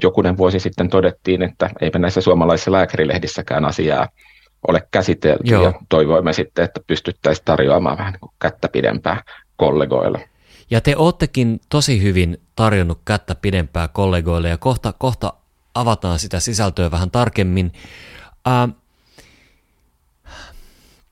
jokunen 0.03 0.37
vuosi 0.37 0.61
sitten 0.61 0.89
todettiin, 0.89 1.43
että 1.43 1.71
eipä 1.81 1.99
näissä 1.99 2.21
suomalaisissa 2.21 2.73
lääkärilehdissäkään 2.73 3.65
asiaa 3.65 4.09
ole 4.69 4.89
käsitelty 4.91 5.51
Joo. 5.51 5.65
ja 5.65 5.73
toivoimme 5.89 6.33
sitten, 6.33 6.65
että 6.65 6.81
pystyttäisiin 6.87 7.45
tarjoamaan 7.45 7.99
vähän 7.99 8.13
niin 8.13 8.31
kättä 8.39 8.69
pidempää 8.69 9.23
kollegoille. 9.57 10.29
Ja 10.71 10.81
te 10.81 10.95
oottekin 10.97 11.61
tosi 11.69 12.03
hyvin 12.03 12.41
tarjonnut 12.57 13.01
kättä 13.05 13.35
pidempää 13.35 13.89
kollegoille 13.89 14.49
ja 14.49 14.59
kohta, 14.59 14.93
kohta 14.93 15.33
avataan 15.75 16.19
sitä 16.19 16.41
sisältöä 16.41 16.91
vähän 16.91 17.11
tarkemmin. 17.11 17.73
Ää, 18.47 18.69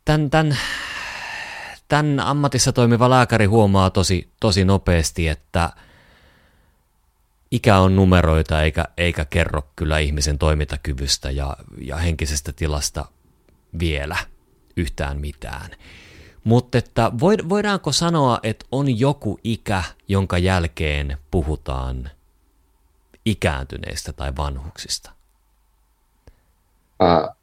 tämän, 0.05 0.31
tämän, 0.31 0.57
tämän 1.89 2.21
ammatissa 2.21 2.73
toimiva 2.73 3.11
lääkäri 3.11 3.47
huomaa 3.47 3.91
tosi, 3.91 4.29
tosi 4.41 4.65
nopeasti, 4.65 5.29
että– 5.29 5.71
ikä 7.53 7.79
on 7.79 7.97
numeroita 7.97 8.63
eikä, 8.63 8.85
eikä 8.97 9.25
kerro 9.25 9.63
kyllä 9.77 9.99
ihmisen 9.99 10.39
toimintakyvystä 10.39 11.31
ja, 11.31 11.57
ja 11.79 11.97
henkisestä 11.97 12.53
tilasta 12.53 13.05
vielä 13.79 14.17
yhtään 14.77 15.21
mitään. 15.21 15.71
Mutta 16.45 16.79
että 16.79 17.13
voidaanko 17.49 17.93
sanoa, 17.93 18.39
että 18.43 18.67
on 18.73 18.99
joku 18.99 19.41
ikä, 19.45 19.83
jonka 20.09 20.39
jälkeen 20.39 21.19
puhutaan 21.31 22.11
ikääntyneistä 23.25 24.13
tai 24.13 24.33
vanhuksista? 24.37 25.11
Uh, 27.03 27.37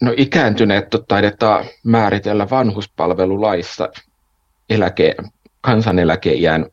no 0.00 0.14
ikääntyneet 0.16 0.86
taidetaan 1.08 1.64
määritellä 1.84 2.50
vanhuspalvelulaissa 2.50 3.88
eläke, 4.70 5.14
kansaneläkeiän 5.60 6.66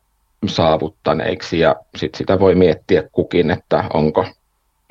saavuttaneiksi 0.48 1.60
ja 1.60 1.76
sit 1.96 2.16
sitä 2.16 2.40
voi 2.40 2.56
miettiä 2.56 3.04
kukin, 3.12 3.52
että 3.52 3.84
onko, 3.94 4.26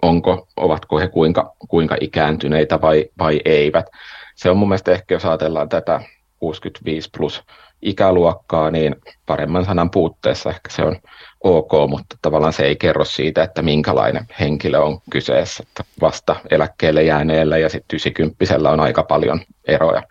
onko, 0.02 0.48
ovatko 0.56 0.98
he 0.98 1.08
kuinka, 1.08 1.52
kuinka 1.68 1.96
ikääntyneitä 2.00 2.80
vai, 2.80 3.04
vai 3.18 3.40
eivät. 3.44 3.86
Se 4.34 4.50
on 4.50 4.56
mun 4.56 4.68
mielestä 4.68 4.92
ehkä, 4.92 5.14
jos 5.14 5.24
ajatellaan 5.24 5.68
tätä 5.68 6.00
65 6.38 7.10
plus 7.18 7.44
ikäluokkaa, 7.82 8.70
niin 8.70 8.96
paremman 9.26 9.64
sanan 9.64 9.90
puutteessa 9.90 10.50
ehkä 10.50 10.70
se 10.70 10.82
on 10.82 10.96
ok, 11.40 11.72
mutta 11.88 12.16
tavallaan 12.22 12.52
se 12.52 12.62
ei 12.62 12.76
kerro 12.76 13.04
siitä, 13.04 13.42
että 13.42 13.62
minkälainen 13.62 14.26
henkilö 14.40 14.78
on 14.78 15.00
kyseessä. 15.10 15.64
Että 15.66 15.84
vasta 16.00 16.36
eläkkeelle 16.50 17.02
jääneellä 17.02 17.58
ja 17.58 17.68
sitten 17.68 17.96
90 17.96 18.70
on 18.70 18.80
aika 18.80 19.02
paljon 19.02 19.40
eroja 19.64 20.02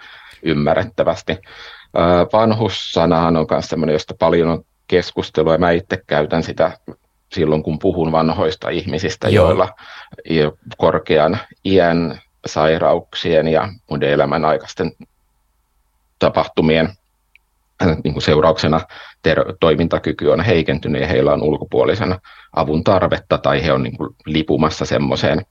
ymmärrettävästi. 0.43 1.37
Vanhussanahan 2.33 3.37
on 3.37 3.47
myös 3.51 3.69
sellainen, 3.69 3.93
josta 3.93 4.15
paljon 4.19 4.49
on 4.49 4.63
keskustelua, 4.87 5.53
ja 5.53 5.57
mä 5.57 5.71
itse 5.71 6.03
käytän 6.07 6.43
sitä 6.43 6.77
silloin, 7.31 7.63
kun 7.63 7.79
puhun 7.79 8.11
vanhoista 8.11 8.69
ihmisistä, 8.69 9.29
Joo. 9.29 9.45
joilla 9.45 9.69
korkean 10.77 11.39
iän, 11.65 12.21
sairauksien 12.45 13.47
ja 13.47 13.69
muiden 13.89 14.09
elämän 14.09 14.45
aikaisten 14.45 14.91
tapahtumien 16.19 16.89
niin 18.03 18.13
kuin 18.13 18.21
seurauksena 18.23 18.81
ter- 19.23 19.53
toimintakyky 19.59 20.27
on 20.27 20.41
heikentynyt 20.41 21.01
ja 21.01 21.07
heillä 21.07 21.33
on 21.33 21.43
ulkopuolisena 21.43 22.19
avun 22.53 22.83
tarvetta 22.83 23.37
tai 23.37 23.65
he 23.65 23.73
on 23.73 23.83
niin 23.83 23.97
kuin 23.97 24.15
lipumassa 24.25 24.85
semmoiseen, 24.85 25.45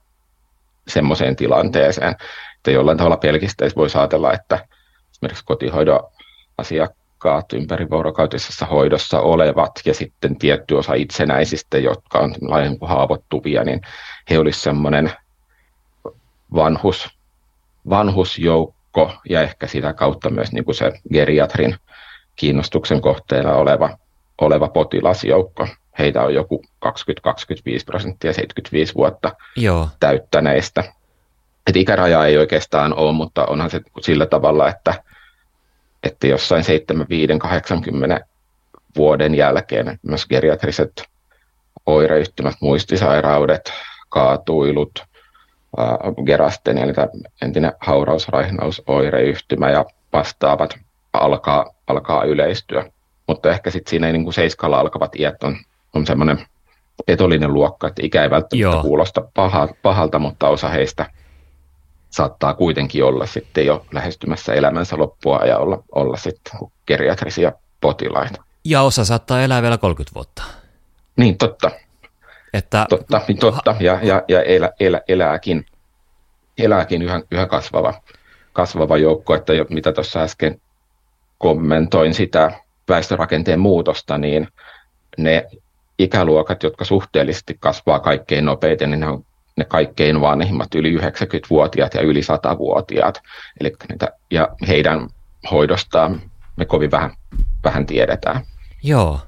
semmoiseen 0.87 1.35
tilanteeseen, 1.35 2.15
että 2.55 2.71
jollain 2.71 2.97
tavalla 2.97 3.17
pelkisteessä 3.17 3.75
voi 3.75 3.87
ajatella, 3.93 4.33
että 4.33 4.67
esimerkiksi 5.11 5.45
kotihoidon 5.45 6.11
asiakkaat 6.57 7.06
ympärivuorokautisessa 7.53 8.65
hoidossa 8.65 9.19
olevat 9.19 9.71
ja 9.85 9.93
sitten 9.93 10.37
tietty 10.37 10.75
osa 10.75 10.93
itsenäisistä, 10.93 11.77
jotka 11.77 12.19
on 12.19 12.35
haavoittuvia, 12.81 13.63
niin 13.63 13.81
he 14.29 14.39
olisivat 14.39 14.63
semmoinen 14.63 15.11
vanhus, 16.55 17.17
vanhusjoukko 17.89 19.13
ja 19.29 19.41
ehkä 19.41 19.67
sitä 19.67 19.93
kautta 19.93 20.29
myös 20.29 20.51
niin 20.51 20.65
kuin 20.65 20.75
se 20.75 20.91
geriatrin 21.13 21.75
kiinnostuksen 22.35 23.01
kohteena 23.01 23.53
oleva, 23.53 23.97
oleva 24.41 24.67
potilasjoukko. 24.67 25.67
Heitä 25.99 26.23
on 26.23 26.33
joku 26.33 26.63
20-25 26.85 26.89
prosenttia 27.85 28.33
75 28.33 28.95
vuotta 28.95 29.31
Joo. 29.55 29.89
täyttäneistä. 29.99 30.83
Et 31.67 31.75
ikäraja 31.75 32.25
ei 32.25 32.37
oikeastaan 32.37 32.93
ole, 32.93 33.13
mutta 33.13 33.45
onhan 33.45 33.69
se 33.69 33.81
sillä 34.01 34.25
tavalla, 34.25 34.69
että, 34.69 35.03
että 36.07 36.27
jossain 36.27 36.63
75-80 38.19 38.25
vuoden 38.97 39.35
jälkeen 39.35 39.99
myös 40.01 40.25
geriatriset 40.27 41.03
oireyhtymät, 41.85 42.55
muistisairaudet, 42.61 43.73
kaatuilut, 44.09 45.03
gerasten, 46.25 46.77
eli 46.77 46.93
entinen 47.41 47.71
haurausraihnausoireyhtymä 47.79 49.69
ja 49.69 49.85
vastaavat 50.13 50.79
alkaa, 51.13 51.73
alkaa 51.87 52.23
yleistyä. 52.23 52.91
Mutta 53.27 53.51
ehkä 53.51 53.71
sitten 53.71 53.89
siinä 53.89 54.11
niin 54.11 54.23
kuin 54.23 54.33
seiskalla 54.33 54.79
alkavat 54.79 55.15
iät 55.15 55.43
on, 55.43 55.57
on 55.95 56.05
semmoinen 56.05 56.45
petollinen 57.05 57.53
luokka, 57.53 57.87
että 57.87 58.01
ikä 58.05 58.23
ei 58.23 58.29
välttämättä 58.29 58.61
Joo. 58.61 58.81
kuulosta 58.81 59.21
paha, 59.33 59.67
pahalta, 59.81 60.19
mutta 60.19 60.49
osa 60.49 60.69
heistä 60.69 61.05
saattaa 62.09 62.53
kuitenkin 62.53 63.03
olla 63.03 63.25
sitten 63.25 63.65
jo 63.65 63.85
lähestymässä 63.91 64.53
elämänsä 64.53 64.97
loppua 64.97 65.37
ja 65.37 65.57
olla, 65.57 65.83
olla 65.91 66.17
sitten 66.17 66.59
geriatrisia 66.87 67.51
potilaita. 67.81 68.43
Ja 68.65 68.81
osa 68.81 69.05
saattaa 69.05 69.41
elää 69.41 69.61
vielä 69.61 69.77
30 69.77 70.15
vuotta. 70.15 70.43
Niin, 71.17 71.37
totta. 71.37 71.71
Että... 72.53 72.85
Totta, 72.89 73.21
niin 73.27 73.37
totta. 73.37 73.75
Ja, 73.79 73.99
ja, 74.01 74.23
ja 74.27 74.41
elä, 74.41 74.71
elä, 74.79 75.01
elääkin, 75.07 75.65
elääkin 76.57 77.01
yhä, 77.01 77.21
yhä 77.31 77.45
kasvava, 77.45 77.93
kasvava 78.53 78.97
joukko, 78.97 79.35
että 79.35 79.53
jo, 79.53 79.65
mitä 79.69 79.91
tuossa 79.91 80.21
äsken 80.21 80.61
kommentoin 81.37 82.13
sitä 82.13 82.51
väestörakenteen 82.89 83.59
muutosta, 83.59 84.17
niin 84.17 84.47
ne 85.17 85.47
ikäluokat, 85.99 86.63
jotka 86.63 86.85
suhteellisesti 86.85 87.57
kasvaa 87.59 87.99
kaikkein 87.99 88.45
nopeiten, 88.45 88.91
niin 88.91 88.99
ne 88.99 89.07
on 89.07 89.25
ne 89.57 89.65
kaikkein 89.65 90.21
vanhimmat 90.21 90.75
yli 90.75 90.97
90-vuotiaat 90.97 91.93
ja 91.93 92.01
yli 92.01 92.21
100-vuotiaat. 92.21 93.21
Eli 93.61 93.73
niitä, 93.89 94.07
ja 94.31 94.47
heidän 94.67 95.09
hoidostaan 95.51 96.21
me 96.55 96.65
kovin 96.65 96.91
vähän, 96.91 97.11
vähän 97.63 97.85
tiedetään. 97.85 98.41
Joo. 98.83 99.19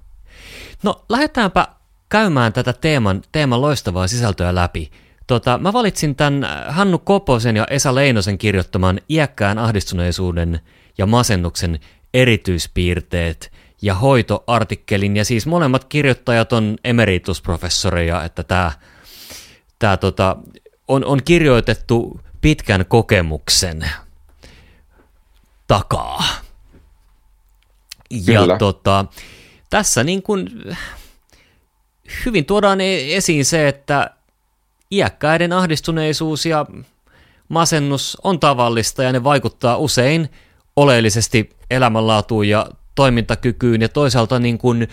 No 0.84 1.06
lähdetäänpä 1.10 1.68
käymään 2.10 2.54
tätä 2.54 2.74
teeman, 2.74 3.22
teeman 3.32 3.62
loistavaa 3.62 4.08
sisältöä 4.08 4.56
läpi. 4.56 4.92
Tota, 5.28 5.58
mä 5.58 5.74
valitsin 5.74 6.16
tämän 6.16 6.48
Hannu 6.68 7.00
Koposen 7.00 7.56
ja 7.56 7.68
Esa 7.70 7.96
Leinosen 7.96 8.38
kirjoittaman 8.38 9.00
iäkkään 9.10 9.58
ahdistuneisuuden 9.58 10.60
ja 10.98 11.06
masennuksen 11.06 11.80
erityispiirteet 12.14 13.52
ja 13.82 13.94
hoitoartikkelin, 13.94 15.18
ja 15.18 15.26
siis 15.26 15.48
molemmat 15.48 15.86
kirjoittajat 15.86 16.54
on 16.54 16.78
emeritusprofessoreja, 16.84 18.24
että 18.24 18.44
tämä 18.44 18.72
tää 19.80 19.98
tota, 19.98 20.38
on, 20.88 21.06
on 21.06 21.24
kirjoitettu 21.24 22.22
pitkän 22.42 22.86
kokemuksen 22.86 23.90
takaa. 25.68 26.24
Ja 28.10 28.42
Kyllä. 28.42 28.58
tota, 28.58 29.06
tässä 29.70 30.04
niin 30.04 30.24
kuin 30.24 30.50
hyvin 32.26 32.46
tuodaan 32.46 32.82
e-, 32.82 33.16
esiin 33.16 33.46
se, 33.46 33.68
että 33.68 34.10
iäkkäiden 34.92 35.54
ahdistuneisuus 35.54 36.46
ja 36.46 36.66
masennus 37.50 38.18
on 38.24 38.40
tavallista 38.40 39.04
ja 39.04 39.12
ne 39.12 39.24
vaikuttaa 39.24 39.78
usein 39.78 40.30
oleellisesti 40.76 41.50
elämänlaatuun 41.70 42.48
ja 42.48 42.68
toimintakykyyn 42.96 43.82
ja 43.82 43.90
toisaalta 43.90 44.40
niin 44.40 44.58
kuin 44.58 44.88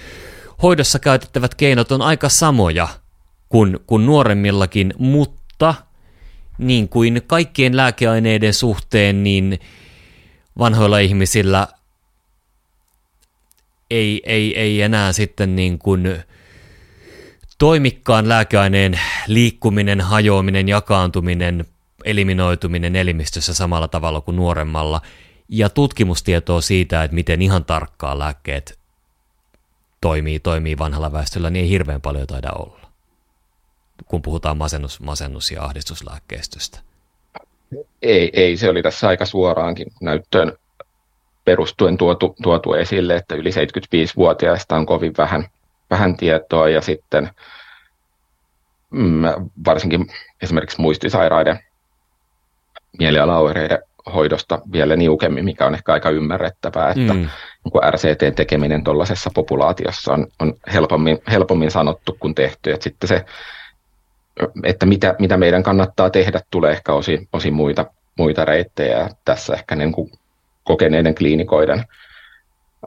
hoidossa 0.63 0.99
käytettävät 0.99 1.55
keinot 1.55 1.93
on 1.93 2.03
aika 2.03 2.29
samoja 2.29 2.89
kuin, 3.49 3.79
kuin 3.87 4.07
nuoremmillakin, 4.07 4.95
mutta 4.99 5.75
niin 6.59 6.89
kuin 6.89 7.23
kaikkien 7.27 7.77
lääkeaineiden 7.77 8.55
suhteen, 8.55 9.23
niin 9.23 9.61
vanhoilla 10.59 10.99
ihmisillä 10.99 11.69
ei, 13.91 14.23
ei, 14.25 14.59
ei 14.59 14.83
enää 14.83 15.13
sitten 15.13 15.57
niin 15.57 15.79
kuin 15.79 16.19
toimikkaan 17.59 18.29
lääkeaineen 18.29 19.01
liikkuminen, 19.27 20.01
hajoaminen, 20.01 20.69
jakaantuminen, 20.69 21.65
eliminoituminen 22.05 22.97
elimistössä 22.97 23.55
samalla 23.55 23.89
tavalla 23.89 24.21
kuin 24.21 24.37
nuoremmalla– 24.37 25.01
ja 25.49 25.69
tutkimustietoa 25.71 26.61
siitä, 26.61 27.05
että 27.05 27.15
miten 27.15 27.43
ihan 27.43 27.65
tarkkaan 27.65 28.19
lääkkeet 28.19 28.79
toimii, 30.01 30.41
toimii 30.41 30.79
vanhalla 30.79 31.13
väestöllä, 31.13 31.51
niin 31.51 31.63
ei 31.63 31.71
hirveän 31.71 32.01
paljon 32.01 32.27
taida 32.27 32.53
olla, 32.53 32.86
kun 34.05 34.23
puhutaan 34.23 34.57
masennus, 34.57 35.01
masennus- 35.01 35.51
ja 35.51 35.65
ahdistuslääkkeistöstä. 35.65 36.79
Ei, 38.03 38.31
ei, 38.33 38.57
se 38.57 38.69
oli 38.69 38.83
tässä 38.83 39.09
aika 39.09 39.25
suoraankin 39.25 39.87
näyttöön 40.01 40.53
perustuen 41.45 41.97
tuotu, 41.97 42.37
tuotu 42.43 42.75
esille, 42.75 43.17
että 43.17 43.35
yli 43.35 43.51
75-vuotiaista 43.51 44.77
on 44.77 44.87
kovin 44.87 45.15
vähän, 45.19 45.49
vähän 45.91 46.17
tietoa 46.17 46.69
ja 46.69 46.81
sitten 46.81 47.31
mm, 48.91 49.23
varsinkin 49.65 50.07
esimerkiksi 50.43 50.81
muistisairaiden 50.81 51.59
mielialaoireiden 52.99 53.79
hoidosta 54.15 54.59
vielä 54.73 54.97
niukemmin, 54.97 55.45
mikä 55.45 55.67
on 55.67 55.75
ehkä 55.75 55.93
aika 55.93 56.11
ymmärrettävää, 56.11 56.89
että 56.89 57.15
mm. 57.15 57.29
niin 57.65 57.93
RCTn 57.93 58.35
tekeminen 58.35 58.85
tuollaisessa 58.85 59.31
populaatiossa 59.35 60.13
on, 60.13 60.27
on 60.41 60.55
helpommin, 60.73 61.19
helpommin 61.31 61.71
sanottu 61.71 62.17
kuin 62.21 62.35
tehty. 62.35 62.73
Et 62.73 62.83
sitten 62.83 63.09
se, 63.09 63.25
että 64.65 64.87
mitä, 64.87 65.15
mitä 65.19 65.37
meidän 65.37 65.63
kannattaa 65.63 66.11
tehdä, 66.11 66.41
tulee 66.51 66.73
ehkä 66.73 66.93
osin, 66.93 67.29
osin 67.33 67.55
muita, 67.55 67.87
muita 68.19 68.45
reittejä. 68.45 69.09
Tässä 69.25 69.55
ehkä 69.55 69.77
niin 69.77 69.93
kuin 69.93 70.13
kokeneiden 70.65 71.15
kliinikoiden 71.15 71.85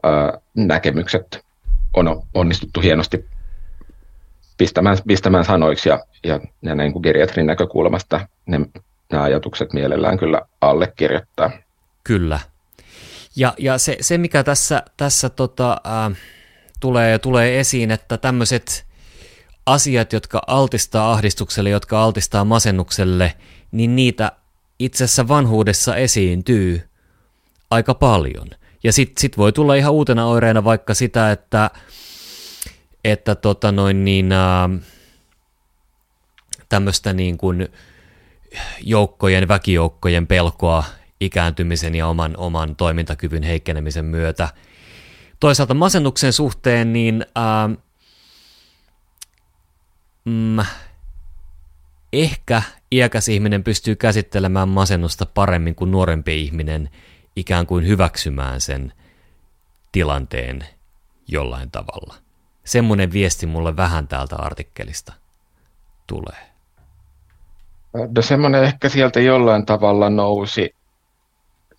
ää, 0.04 0.38
näkemykset 0.56 1.46
on 1.94 2.24
onnistuttu 2.34 2.82
hienosti 2.82 3.26
pistämään, 4.58 4.98
pistämään 5.08 5.46
sanoiksi 5.46 5.90
ja, 5.90 6.00
ja, 6.24 6.40
ja 6.62 6.76
niin 6.76 6.94
kuin 6.94 7.04
geriatrin 7.04 7.46
näkökulmasta 7.46 8.28
ne 8.46 8.60
nämä 9.12 9.24
ajatukset 9.24 9.74
mielellään 9.74 10.18
kyllä 10.18 10.42
allekirjoittaa. 10.62 11.52
Kyllä. 12.04 12.40
Ja, 13.36 13.54
ja 13.58 13.78
se, 13.78 13.98
se, 14.02 14.18
mikä 14.18 14.44
tässä, 14.44 14.84
tässä 14.98 15.30
tota, 15.30 15.72
äh, 15.72 16.18
tulee, 16.80 17.20
tulee 17.20 17.60
esiin, 17.60 17.92
että 17.92 18.18
tämmöiset 18.18 18.86
asiat, 19.74 20.14
jotka 20.14 20.42
altistaa 20.48 21.12
ahdistukselle, 21.12 21.70
jotka 21.70 22.04
altistaa 22.04 22.46
masennukselle, 22.46 23.36
niin 23.72 23.96
niitä 23.96 24.32
itse 24.80 25.04
asiassa 25.04 25.28
vanhuudessa 25.28 25.96
esiintyy 25.96 26.90
aika 27.72 27.94
paljon. 27.94 28.48
Ja 28.84 28.94
sitten 28.94 29.22
sit 29.22 29.38
voi 29.38 29.52
tulla 29.52 29.76
ihan 29.76 29.94
uutena 29.94 30.28
oireena 30.28 30.64
vaikka 30.64 30.94
sitä, 30.94 31.32
että, 31.32 31.72
että 33.04 33.36
tota 33.36 33.72
noin 33.72 34.06
niin, 34.06 34.32
äh, 34.32 34.70
tämmöistä 36.70 37.14
niin 37.14 37.38
kuin 37.38 37.68
joukkojen, 38.82 39.48
väkijoukkojen 39.48 40.28
pelkoa 40.28 40.84
ikääntymisen 41.20 41.96
ja 41.96 42.08
oman, 42.08 42.38
oman 42.38 42.76
toimintakyvyn 42.76 43.44
heikkenemisen 43.44 44.06
myötä. 44.06 44.50
Toisaalta 45.40 45.74
masennuksen 45.74 46.34
suhteen, 46.34 46.94
niin 46.94 47.26
ää, 47.36 47.70
mm, 50.30 50.66
ehkä 52.14 52.62
iäkäs 52.92 53.30
ihminen 53.30 53.64
pystyy 53.64 53.96
käsittelemään 53.96 54.70
masennusta 54.70 55.26
paremmin 55.26 55.76
kuin 55.76 55.92
nuorempi 55.92 56.42
ihminen 56.42 56.90
ikään 57.36 57.68
kuin 57.68 57.88
hyväksymään 57.88 58.62
sen 58.62 58.94
tilanteen 59.92 60.66
jollain 61.28 61.72
tavalla. 61.72 62.16
Semmoinen 62.64 63.12
viesti 63.12 63.46
mulle 63.46 63.78
vähän 63.78 64.08
täältä 64.08 64.36
artikkelista 64.36 65.14
tulee. 66.08 66.50
No 67.94 68.22
semmoinen 68.22 68.64
ehkä 68.64 68.90
sieltä 68.90 69.20
jollain 69.20 69.66
tavalla 69.66 70.10
nousi 70.10 70.76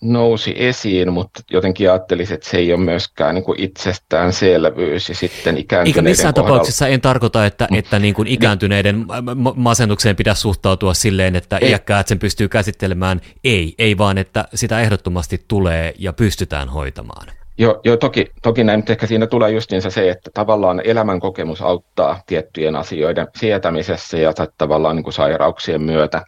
nousi 0.00 0.54
esiin, 0.56 1.12
mutta 1.12 1.42
jotenkin 1.50 1.90
ajattelisin, 1.90 2.34
että 2.34 2.50
se 2.50 2.56
ei 2.56 2.72
ole 2.72 2.80
myöskään 2.80 3.34
niin 3.34 3.44
kuin 3.44 3.60
itsestäänselvyys 3.60 5.08
ja 5.08 5.14
sitten 5.14 5.58
ikääntyneiden 5.58 5.88
Eikä 5.88 6.10
missään 6.10 6.34
kohdalla... 6.34 6.54
tapauksessa 6.54 6.88
en 6.88 7.00
tarkoita, 7.00 7.46
että, 7.46 7.68
mm. 7.70 7.78
että 7.78 7.98
niin 7.98 8.14
kuin 8.14 8.28
ikääntyneiden 8.28 9.06
masennukseen 9.54 10.16
pitäisi 10.16 10.40
suhtautua 10.40 10.94
silleen, 10.94 11.36
että 11.36 11.58
ei. 11.58 11.70
iäkkäät 11.70 12.08
sen 12.08 12.18
pystyy 12.18 12.48
käsittelemään. 12.48 13.20
Ei, 13.44 13.74
ei 13.78 13.98
vaan, 13.98 14.18
että 14.18 14.44
sitä 14.54 14.80
ehdottomasti 14.80 15.44
tulee 15.48 15.94
ja 15.98 16.12
pystytään 16.12 16.68
hoitamaan. 16.68 17.26
Joo, 17.58 17.80
jo, 17.84 17.96
toki, 17.96 18.26
toki 18.42 18.64
näin, 18.64 18.78
mutta 18.78 18.92
ehkä 18.92 19.06
siinä 19.06 19.26
tulee 19.26 19.50
justiinsa 19.50 19.90
se, 19.90 20.10
että 20.10 20.30
tavallaan 20.34 20.82
elämän 20.84 21.20
kokemus 21.20 21.62
auttaa 21.62 22.22
tiettyjen 22.26 22.76
asioiden 22.76 23.28
sietämisessä 23.36 24.18
ja 24.18 24.32
tavallaan 24.58 24.96
niin 24.96 25.04
kuin 25.04 25.14
sairauksien 25.14 25.82
myötä 25.82 26.22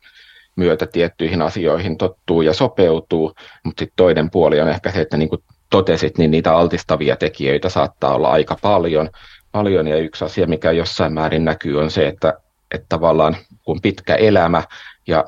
myötä 0.57 0.87
tiettyihin 0.87 1.43
asioihin 1.43 1.99
tottuu 1.99 2.43
ja 2.43 2.55
sopeutuu, 2.55 3.33
mutta 3.65 3.81
sitten 3.81 3.97
toinen 3.97 4.31
puoli 4.31 4.61
on 4.61 4.69
ehkä 4.69 4.91
se, 4.91 5.01
että 5.01 5.17
niin 5.17 5.29
kuin 5.29 5.43
totesit, 5.71 6.19
niin 6.19 6.31
niitä 6.31 6.57
altistavia 6.57 7.17
tekijöitä 7.17 7.69
saattaa 7.69 8.15
olla 8.15 8.31
aika 8.31 8.57
paljon, 8.63 9.11
paljon. 9.53 9.87
Ja 9.87 9.97
yksi 9.97 10.25
asia, 10.25 10.47
mikä 10.47 10.73
jossain 10.73 11.13
määrin 11.13 11.45
näkyy, 11.45 11.81
on 11.81 11.91
se, 11.91 12.09
että, 12.09 12.35
että 12.71 12.87
tavallaan 12.89 13.37
kun 13.65 13.81
pitkä 13.81 14.15
elämä 14.15 14.63
ja 15.07 15.25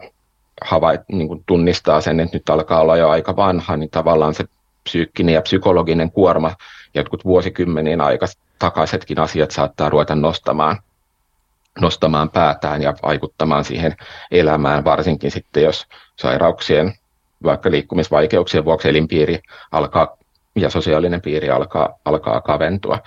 havait, 0.64 1.00
niin 1.12 1.28
kuin 1.28 1.42
tunnistaa 1.46 2.00
sen, 2.00 2.20
että 2.20 2.36
nyt 2.36 2.50
alkaa 2.50 2.80
olla 2.80 2.96
jo 2.96 3.08
aika 3.08 3.36
vanha, 3.36 3.76
niin 3.76 3.90
tavallaan 3.90 4.34
se 4.34 4.44
psyykkinen 4.84 5.34
ja 5.34 5.42
psykologinen 5.42 6.10
kuorma, 6.10 6.56
jotkut 6.94 7.24
vuosikymmenien 7.24 8.00
aika 8.00 8.26
takaisetkin 8.58 9.20
asiat 9.20 9.50
saattaa 9.50 9.88
ruveta 9.88 10.14
nostamaan 10.14 10.78
nostamaan 11.80 12.30
päätään 12.30 12.82
ja 12.82 12.94
vaikuttamaan 13.02 13.64
siihen 13.64 13.96
elämään, 14.30 14.84
varsinkin 14.84 15.30
sitten 15.30 15.62
jos 15.62 15.86
sairauksien, 16.16 16.94
vaikka 17.42 17.70
liikkumisvaikeuksien 17.70 18.64
vuoksi 18.64 18.88
elinpiiri 18.88 19.38
alkaa 19.72 20.16
ja 20.56 20.70
sosiaalinen 20.70 21.20
piiri 21.20 21.50
alkaa, 21.50 21.98
alkaa 22.04 22.40
kaventua, 22.40 22.98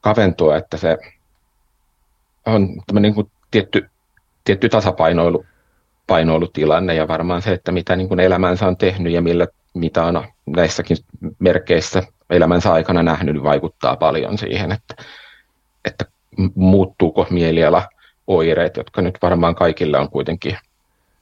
kaventua, 0.00 0.56
että 0.56 0.76
se 0.76 0.98
on 2.46 2.68
niin 2.92 3.14
kuin 3.14 3.30
tietty, 3.50 3.90
tietty 4.44 4.68
tasapainoilu 4.68 5.46
painoilutilanne 6.06 6.94
ja 6.94 7.08
varmaan 7.08 7.42
se, 7.42 7.52
että 7.52 7.72
mitä 7.72 7.96
niin 7.96 8.08
kuin 8.08 8.20
elämänsä 8.20 8.66
on 8.66 8.76
tehnyt 8.76 9.12
ja 9.12 9.22
millä, 9.22 9.46
mitä 9.74 10.04
on 10.04 10.24
näissäkin 10.46 10.96
merkeissä 11.38 12.02
elämänsä 12.30 12.72
aikana 12.72 13.02
nähnyt, 13.02 13.42
vaikuttaa 13.42 13.96
paljon 13.96 14.38
siihen, 14.38 14.72
että, 14.72 14.94
että 15.84 16.04
muuttuuko 16.54 17.26
mieliala 17.30 17.88
oireet, 18.26 18.76
jotka 18.76 19.02
nyt 19.02 19.18
varmaan 19.22 19.54
kaikille 19.54 19.98
on 19.98 20.10
kuitenkin 20.10 20.58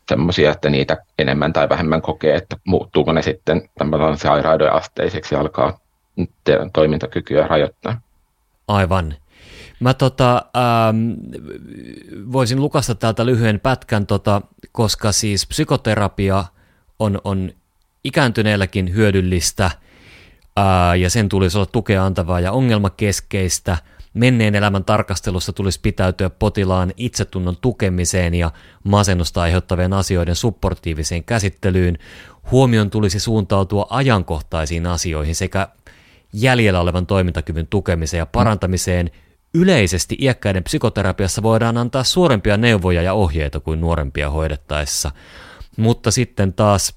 sellaisia, 0.08 0.50
että 0.50 0.70
niitä 0.70 0.96
enemmän 1.18 1.52
tai 1.52 1.68
vähemmän 1.68 2.02
kokee, 2.02 2.34
että 2.34 2.56
muuttuuko 2.64 3.12
ne 3.12 3.22
sitten 3.22 3.68
tämmöisen 3.78 4.18
sairauden 4.18 4.72
asteiseksi 4.72 5.34
ja 5.34 5.40
alkaa 5.40 5.78
toimintakykyä 6.72 7.46
rajoittaa. 7.46 8.00
Aivan. 8.68 9.14
Mä 9.80 9.94
tota, 9.94 10.44
ähm, 10.56 11.12
voisin 12.32 12.60
lukasta 12.60 12.94
täältä 12.94 13.26
lyhyen 13.26 13.60
pätkän, 13.60 14.06
tota, 14.06 14.42
koska 14.72 15.12
siis 15.12 15.46
psykoterapia 15.46 16.44
on, 16.98 17.20
on 17.24 17.50
ikääntyneelläkin 18.04 18.94
hyödyllistä 18.94 19.70
ää, 20.56 20.94
ja 20.94 21.10
sen 21.10 21.28
tulisi 21.28 21.58
olla 21.58 21.68
tukea 21.72 22.04
antavaa 22.04 22.40
ja 22.40 22.52
ongelmakeskeistä– 22.52 23.76
Menneen 24.14 24.54
elämän 24.54 24.84
tarkastelussa 24.84 25.52
tulisi 25.52 25.80
pitäytyä 25.80 26.30
potilaan 26.30 26.92
itsetunnon 26.96 27.56
tukemiseen 27.56 28.34
ja 28.34 28.50
masennusta 28.84 29.42
aiheuttavien 29.42 29.92
asioiden 29.92 30.36
supportiiviseen 30.36 31.24
käsittelyyn. 31.24 31.98
Huomion 32.50 32.90
tulisi 32.90 33.20
suuntautua 33.20 33.86
ajankohtaisiin 33.90 34.86
asioihin 34.86 35.34
sekä 35.34 35.68
jäljellä 36.32 36.80
olevan 36.80 37.06
toimintakyvyn 37.06 37.66
tukemiseen 37.66 38.18
ja 38.18 38.26
parantamiseen. 38.26 39.10
Yleisesti 39.54 40.16
iäkkäiden 40.20 40.64
psykoterapiassa 40.64 41.42
voidaan 41.42 41.76
antaa 41.76 42.04
suorempia 42.04 42.56
neuvoja 42.56 43.02
ja 43.02 43.14
ohjeita 43.14 43.60
kuin 43.60 43.80
nuorempia 43.80 44.30
hoidettaessa, 44.30 45.10
mutta 45.76 46.10
sitten 46.10 46.52
taas 46.52 46.94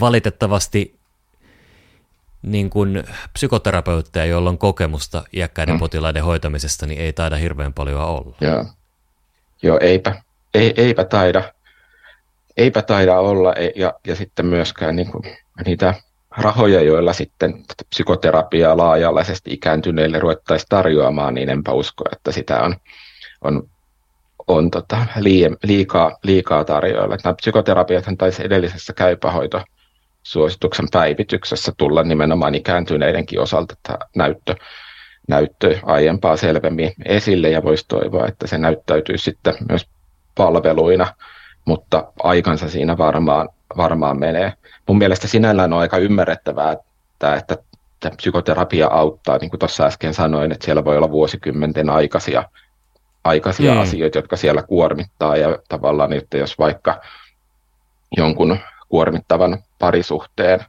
valitettavasti 0.00 1.01
niin 2.42 2.70
kuin 2.70 3.04
psykoterapeutteja, 3.32 4.26
joilla 4.26 4.50
on 4.50 4.58
kokemusta 4.58 5.24
iäkkäiden 5.32 5.74
mm. 5.74 5.78
potilaiden 5.78 6.24
hoitamisesta, 6.24 6.86
niin 6.86 7.00
ei 7.00 7.12
taida 7.12 7.36
hirveän 7.36 7.72
paljon 7.72 8.00
olla. 8.00 8.36
Joo, 8.40 8.64
Joo 9.62 9.78
eipä, 9.80 10.22
ei, 10.54 10.74
eipä 10.76 11.04
taida. 11.04 11.42
Eipä 12.56 12.82
taida 12.82 13.18
olla, 13.18 13.54
ja, 13.76 13.94
ja 14.06 14.16
sitten 14.16 14.46
myöskään 14.46 14.96
niin 14.96 15.10
kuin, 15.12 15.24
niitä 15.66 15.94
rahoja, 16.36 16.82
joilla 16.82 17.12
sitten 17.12 17.64
psykoterapiaa 17.88 18.76
laaja-alaisesti 18.76 19.52
ikääntyneille 19.52 20.18
ruvettaisiin 20.18 20.68
tarjoamaan, 20.68 21.34
niin 21.34 21.48
enpä 21.48 21.72
usko, 21.72 22.04
että 22.12 22.32
sitä 22.32 22.62
on, 22.62 22.76
on, 23.40 23.68
on 24.46 24.70
tota, 24.70 25.06
liikaa, 25.62 26.18
liikaa 26.22 26.64
tarjoilla. 26.64 27.16
Nämä 27.24 27.34
psykoterapiathan 27.34 28.16
taisi 28.16 28.44
edellisessä 28.44 28.92
käypähoito 28.92 29.62
suosituksen 30.22 30.86
päivityksessä 30.92 31.72
tulla 31.76 32.02
nimenomaan 32.02 32.54
ikääntyneidenkin 32.54 33.40
osalta 33.40 33.74
tämä 33.82 33.98
näyttö, 34.16 34.54
näyttö 35.28 35.78
aiempaa 35.82 36.36
selvemmin 36.36 36.92
esille 37.04 37.50
ja 37.50 37.62
voisi 37.62 37.84
toivoa, 37.88 38.26
että 38.26 38.46
se 38.46 38.58
näyttäytyy 38.58 39.18
sitten 39.18 39.54
myös 39.68 39.88
palveluina, 40.34 41.14
mutta 41.64 42.12
aikansa 42.22 42.68
siinä 42.68 42.98
varmaan, 42.98 43.48
varmaan 43.76 44.18
menee. 44.18 44.52
Mun 44.88 44.98
mielestä 44.98 45.28
sinällään 45.28 45.72
on 45.72 45.78
aika 45.78 45.98
ymmärrettävää, 45.98 46.72
että, 46.72 47.34
että 47.34 47.56
että 48.06 48.16
psykoterapia 48.16 48.88
auttaa, 48.88 49.38
niin 49.38 49.50
kuin 49.50 49.58
tuossa 49.58 49.84
äsken 49.84 50.14
sanoin, 50.14 50.52
että 50.52 50.64
siellä 50.64 50.84
voi 50.84 50.96
olla 50.96 51.10
vuosikymmenten 51.10 51.90
aikaisia, 51.90 52.44
aikaisia 53.24 53.74
mm. 53.74 53.80
asioita, 53.80 54.18
jotka 54.18 54.36
siellä 54.36 54.62
kuormittaa 54.62 55.36
ja 55.36 55.58
tavallaan, 55.68 56.12
että 56.12 56.38
jos 56.38 56.58
vaikka 56.58 57.00
jonkun 58.16 58.58
kuormittavan 58.92 59.58
parisuhteen 59.78 60.60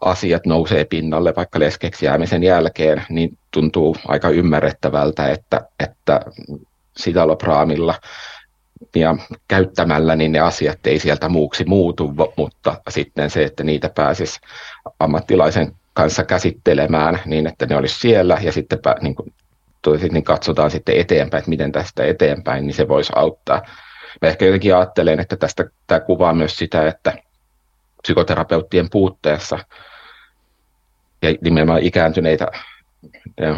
asiat 0.00 0.46
nousee 0.46 0.84
pinnalle 0.84 1.32
vaikka 1.36 1.58
leskeksi 1.58 2.06
jäämisen 2.06 2.42
jälkeen, 2.42 3.02
niin 3.08 3.38
tuntuu 3.50 3.96
aika 4.08 4.28
ymmärrettävältä, 4.28 5.28
että, 5.28 5.60
että 5.80 6.20
sidalopraamilla 6.96 7.94
ja 8.94 9.16
käyttämällä 9.48 10.16
niin 10.16 10.32
ne 10.32 10.40
asiat 10.40 10.86
ei 10.86 10.98
sieltä 10.98 11.28
muuksi 11.28 11.64
muutu, 11.64 12.14
mutta 12.36 12.80
sitten 12.90 13.30
se, 13.30 13.44
että 13.44 13.64
niitä 13.64 13.90
pääsisi 13.94 14.40
ammattilaisen 15.00 15.74
kanssa 15.94 16.24
käsittelemään 16.24 17.20
niin, 17.24 17.46
että 17.46 17.66
ne 17.66 17.76
olisi 17.76 18.00
siellä 18.00 18.38
ja 18.42 18.52
sitten 18.52 18.78
niin 19.00 19.14
kuin, 19.14 19.34
niin 20.12 20.24
katsotaan 20.24 20.70
sitten 20.70 20.96
eteenpäin, 20.96 21.38
että 21.38 21.50
miten 21.50 21.72
tästä 21.72 22.04
eteenpäin, 22.04 22.66
niin 22.66 22.74
se 22.74 22.88
voisi 22.88 23.12
auttaa. 23.16 23.62
Mä 24.22 24.28
ehkä 24.28 24.44
jotenkin 24.44 24.76
ajattelen, 24.76 25.20
että 25.20 25.36
tästä 25.36 25.64
tämä 25.86 26.00
kuvaa 26.00 26.34
myös 26.34 26.56
sitä, 26.56 26.88
että 26.88 27.12
psykoterapeuttien 28.02 28.90
puutteessa 28.90 29.58
ja 31.22 31.34
nimenomaan 31.40 31.82
ikääntyneitä 31.82 32.46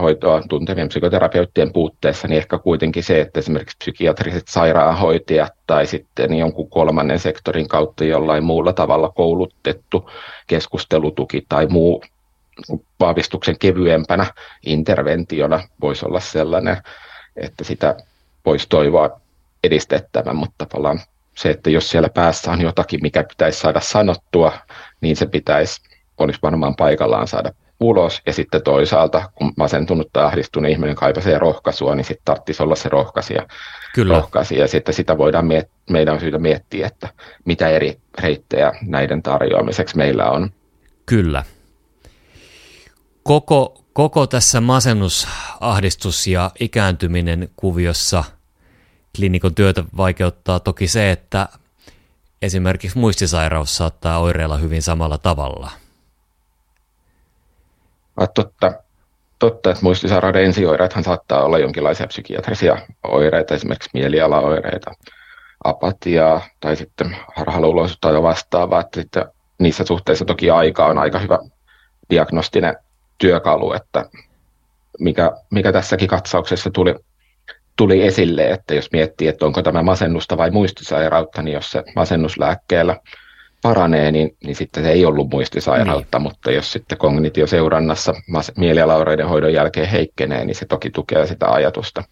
hoitoa 0.00 0.42
tuntevien 0.48 0.88
psykoterapeuttien 0.88 1.72
puutteessa, 1.72 2.28
niin 2.28 2.38
ehkä 2.38 2.58
kuitenkin 2.58 3.02
se, 3.02 3.20
että 3.20 3.40
esimerkiksi 3.40 3.76
psykiatriset 3.78 4.48
sairaanhoitajat 4.48 5.52
tai 5.66 5.86
sitten 5.86 6.34
jonkun 6.34 6.70
kolmannen 6.70 7.18
sektorin 7.18 7.68
kautta 7.68 8.04
jollain 8.04 8.44
muulla 8.44 8.72
tavalla 8.72 9.08
koulutettu 9.08 10.10
keskustelutuki 10.46 11.46
tai 11.48 11.66
muu 11.66 12.02
vahvistuksen 13.00 13.58
kevyempänä 13.58 14.26
interventiona 14.66 15.60
voisi 15.80 16.06
olla 16.06 16.20
sellainen, 16.20 16.76
että 17.36 17.64
sitä 17.64 17.96
voisi 18.46 18.66
toivoa 18.68 19.20
edistettävän, 19.64 20.36
mutta 20.36 20.66
tavallaan 20.66 21.00
se, 21.36 21.50
että 21.50 21.70
jos 21.70 21.90
siellä 21.90 22.08
päässä 22.08 22.50
on 22.50 22.60
jotakin, 22.60 23.00
mikä 23.02 23.24
pitäisi 23.24 23.60
saada 23.60 23.80
sanottua, 23.80 24.52
niin 25.00 25.16
se 25.16 25.26
pitäisi, 25.26 25.80
olisi 26.18 26.38
varmaan 26.42 26.76
paikallaan 26.76 27.28
saada 27.28 27.52
ulos 27.80 28.22
ja 28.26 28.32
sitten 28.32 28.62
toisaalta, 28.62 29.30
kun 29.34 29.52
masentunut 29.56 30.08
tai 30.12 30.24
ahdistunut 30.24 30.70
ihminen 30.70 30.94
kaipaisee 30.94 31.38
rohkaisua, 31.38 31.94
niin 31.94 32.04
sitten 32.04 32.24
tarvitsisi 32.24 32.62
olla 32.62 32.74
se 32.74 32.88
rohkaisija. 32.88 33.46
Kyllä. 33.94 34.14
rohkaisija. 34.14 34.60
Ja 34.60 34.68
sitten 34.68 34.94
sitä 34.94 35.18
voidaan 35.18 35.44
miet- 35.44 35.70
meidän 35.90 36.14
on 36.14 36.20
syytä 36.20 36.38
miettiä, 36.38 36.86
että 36.86 37.08
mitä 37.44 37.68
eri 37.68 38.00
reittejä 38.18 38.72
näiden 38.82 39.22
tarjoamiseksi 39.22 39.96
meillä 39.96 40.30
on. 40.30 40.50
Kyllä. 41.06 41.44
Koko, 43.22 43.84
koko 43.92 44.26
tässä 44.26 44.60
masennus, 44.60 45.28
ahdistus 45.60 46.26
ja 46.26 46.50
ikääntyminen 46.60 47.48
kuviossa 47.56 48.24
klinikon 49.16 49.54
työtä 49.54 49.84
vaikeuttaa 49.96 50.60
toki 50.60 50.88
se, 50.88 51.10
että 51.10 51.48
esimerkiksi 52.42 52.98
muistisairaus 52.98 53.76
saattaa 53.76 54.18
oireilla 54.18 54.56
hyvin 54.56 54.82
samalla 54.82 55.18
tavalla– 55.18 55.70
totta, 58.34 58.72
totta, 59.38 59.70
että 59.70 59.82
muistisairauden 59.82 60.44
ensioireethan 60.44 61.04
saattaa 61.04 61.44
olla 61.44 61.58
jonkinlaisia 61.58 62.06
psykiatrisia 62.06 62.76
oireita, 63.08 63.54
esimerkiksi 63.54 63.90
mielialaoireita, 63.94 64.90
apatiaa 65.64 66.42
tai 66.60 66.76
sitten 66.76 67.16
harhaluuloisuutta 67.36 68.10
ja 68.10 68.22
vastaavaa. 68.22 68.80
Että 68.80 69.00
sitten 69.00 69.24
niissä 69.58 69.84
suhteissa 69.84 70.24
toki 70.24 70.50
aika 70.50 70.86
on 70.86 70.98
aika 70.98 71.18
hyvä 71.18 71.38
diagnostinen 72.10 72.76
työkalu, 73.18 73.72
että 73.72 74.04
mikä, 74.98 75.32
mikä 75.50 75.72
tässäkin 75.72 76.08
katsauksessa 76.08 76.70
tuli, 76.70 76.94
tuli 77.76 78.02
esille, 78.02 78.50
että 78.50 78.74
jos 78.74 78.92
miettii, 78.92 79.28
että 79.28 79.46
onko 79.46 79.62
tämä 79.62 79.82
masennusta 79.82 80.36
vai 80.36 80.50
muistisairautta, 80.50 81.42
niin 81.42 81.54
jos 81.54 81.70
se 81.70 81.84
masennuslääkkeellä 81.96 82.96
paranee, 83.62 84.12
niin, 84.12 84.36
niin 84.44 84.56
sitten 84.56 84.84
se 84.84 84.90
ei 84.90 85.04
ollut 85.04 85.30
muistisairautta, 85.30 86.18
niin. 86.18 86.22
mutta 86.22 86.50
jos 86.50 86.72
sitten 86.72 86.98
kognitioseurannassa 86.98 88.14
mielialaoireiden 88.56 89.28
hoidon 89.28 89.52
jälkeen 89.52 89.88
heikkenee, 89.88 90.44
niin 90.44 90.54
se 90.54 90.66
toki 90.66 90.90
tukee 90.90 91.26
sitä 91.26 91.52
ajatusta, 91.52 92.04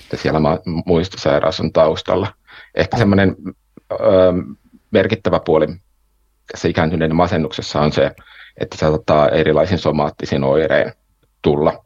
että 0.00 0.16
siellä 0.16 0.40
muistisairaus 0.86 1.60
on 1.60 1.72
taustalla. 1.72 2.32
Ehkä 2.74 2.96
semmoinen 2.96 3.36
ö, 3.92 3.96
merkittävä 4.90 5.40
puoli 5.44 5.66
tässä 6.52 6.68
ikääntyneiden 6.68 7.16
masennuksessa 7.16 7.80
on 7.80 7.92
se, 7.92 8.10
että 8.60 8.76
se 8.76 8.80
saattaa 8.80 9.28
erilaisin 9.28 9.78
somaattisin 9.78 10.44
oirein 10.44 10.92
tulla, 11.42 11.84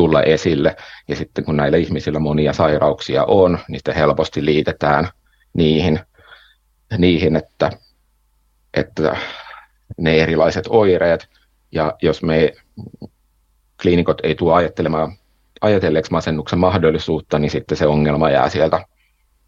tulla 0.00 0.22
esille. 0.22 0.76
Ja 1.08 1.16
sitten 1.16 1.44
kun 1.44 1.56
näillä 1.56 1.78
ihmisillä 1.78 2.18
monia 2.18 2.52
sairauksia 2.52 3.24
on, 3.24 3.58
niin 3.68 3.78
sitten 3.78 3.94
helposti 3.94 4.44
liitetään 4.44 5.08
niihin, 5.52 6.00
niihin 6.98 7.36
että 7.36 7.70
että 8.74 9.16
ne 9.96 10.22
erilaiset 10.22 10.64
oireet, 10.68 11.28
ja 11.72 11.94
jos 12.02 12.22
me 12.22 12.52
kliinikot 13.82 14.18
ei 14.22 14.34
tule 14.34 14.54
ajattelemaan, 14.54 15.12
ajatelleeksi 15.60 16.12
masennuksen 16.12 16.58
mahdollisuutta, 16.58 17.38
niin 17.38 17.50
sitten 17.50 17.78
se 17.78 17.86
ongelma 17.86 18.30
jää 18.30 18.48
sieltä 18.48 18.84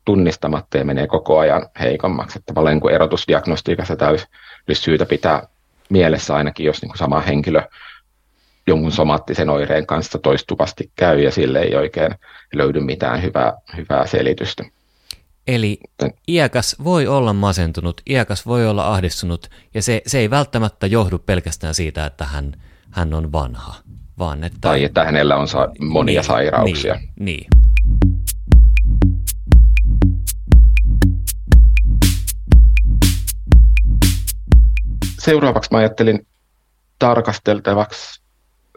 tunnistamatta 0.05 0.79
ja 0.79 0.85
menee 0.85 1.07
koko 1.07 1.38
ajan 1.38 1.67
heikommaksi. 1.81 2.38
Että 2.38 2.55
tavallaan 2.55 2.79
niin 2.79 2.95
erotusdiagnostiikassa 2.95 3.97
tämä 3.97 4.11
olisi, 4.11 4.27
olisi 4.69 4.83
syytä 4.83 5.07
pitää 5.07 5.49
mielessä 5.91 6.35
ainakin, 6.35 6.67
jos 6.67 6.83
niin 6.83 6.99
sama 6.99 7.21
henkilö 7.21 7.62
jonkun 8.66 8.92
somaattisen 8.92 9.51
oireen 9.51 9.87
kanssa 9.87 10.18
toistuvasti 10.18 10.92
käy 10.96 11.20
ja 11.20 11.31
sille 11.31 11.61
ei 11.61 11.75
oikein 11.75 12.14
löydy 12.55 12.81
mitään 12.81 13.22
hyvää, 13.22 13.53
hyvää 13.77 14.07
selitystä. 14.07 14.64
Eli 15.46 15.81
iäkäs 16.29 16.77
voi 16.85 17.07
olla 17.07 17.33
masentunut, 17.33 18.01
iäkäs 18.11 18.46
voi 18.46 18.66
olla 18.66 18.92
ahdistunut, 18.94 19.51
ja 19.75 19.83
se, 19.83 20.03
se 20.07 20.18
ei 20.18 20.31
välttämättä 20.31 20.87
johdu 20.87 21.18
pelkästään 21.18 21.75
siitä, 21.75 22.07
että 22.07 22.25
hän, 22.25 22.53
hän 22.90 23.14
on 23.14 23.33
vanha, 23.33 23.75
vaan 24.18 24.44
että... 24.44 24.59
Tai 24.61 24.85
että 24.85 25.05
hänellä 25.05 25.37
on 25.37 25.48
sa- 25.48 25.68
monia 25.81 26.20
niin, 26.20 26.25
sairauksia. 26.25 26.94
Niin, 26.94 27.11
niin. 27.18 27.46
Seuraavaksi 35.18 35.70
mä 35.72 35.79
ajattelin 35.79 36.27
tarkasteltavaksi 36.98 38.21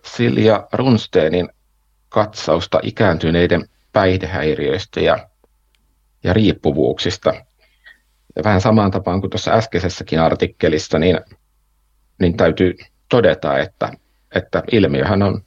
Silja 0.05 0.67
Runsteenin 0.73 1.49
katsausta 2.09 2.79
ikääntyneiden 2.83 3.69
päihdehäiriöistä 3.93 4.99
ja 4.99 5.29
ja 6.25 6.33
riippuvuuksista. 6.33 7.33
Ja 8.35 8.43
vähän 8.43 8.61
samaan 8.61 8.91
tapaan 8.91 9.21
kuin 9.21 9.31
tuossa 9.31 9.51
äskeisessäkin 9.51 10.19
artikkelissa, 10.19 10.99
niin, 10.99 11.19
niin 12.21 12.37
täytyy 12.37 12.73
todeta, 13.09 13.59
että, 13.59 13.91
että 14.35 14.63
ilmiöhän 14.71 15.23
on 15.23 15.41